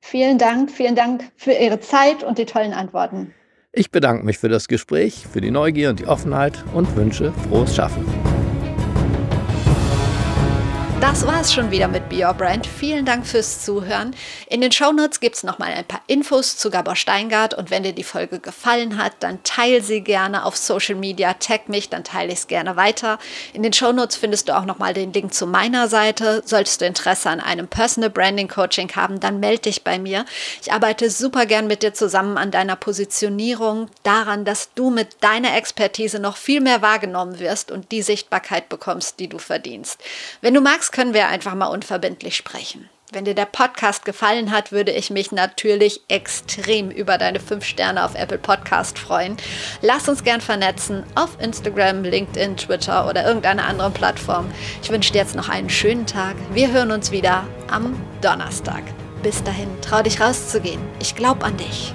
[0.00, 3.32] Vielen Dank, vielen Dank für Ihre Zeit und die tollen Antworten.
[3.72, 7.74] Ich bedanke mich für das Gespräch, für die Neugier und die Offenheit und wünsche frohes
[7.74, 8.04] Schaffen.
[11.02, 12.64] Das war es schon wieder mit Be Your Brand.
[12.64, 14.14] Vielen Dank fürs Zuhören.
[14.46, 17.92] In den Shownotes gibt es nochmal ein paar Infos zu Gabor Steingart und wenn dir
[17.92, 22.32] die Folge gefallen hat, dann teile sie gerne auf Social Media, tag mich, dann teile
[22.32, 23.18] ich es gerne weiter.
[23.52, 26.44] In den Shownotes findest du auch nochmal den Link zu meiner Seite.
[26.46, 30.24] Solltest du Interesse an einem Personal Branding Coaching haben, dann melde dich bei mir.
[30.62, 35.56] Ich arbeite super gern mit dir zusammen an deiner Positionierung, daran, dass du mit deiner
[35.56, 39.98] Expertise noch viel mehr wahrgenommen wirst und die Sichtbarkeit bekommst, die du verdienst.
[40.42, 42.88] Wenn du magst, können wir einfach mal unverbindlich sprechen.
[43.12, 48.06] Wenn dir der Podcast gefallen hat, würde ich mich natürlich extrem über deine 5 Sterne
[48.06, 49.36] auf Apple Podcast freuen.
[49.82, 54.50] Lass uns gern vernetzen auf Instagram, LinkedIn, Twitter oder irgendeiner anderen Plattform.
[54.82, 56.36] Ich wünsche dir jetzt noch einen schönen Tag.
[56.54, 58.82] Wir hören uns wieder am Donnerstag.
[59.22, 60.80] Bis dahin, trau dich rauszugehen.
[60.98, 61.92] Ich glaube an dich.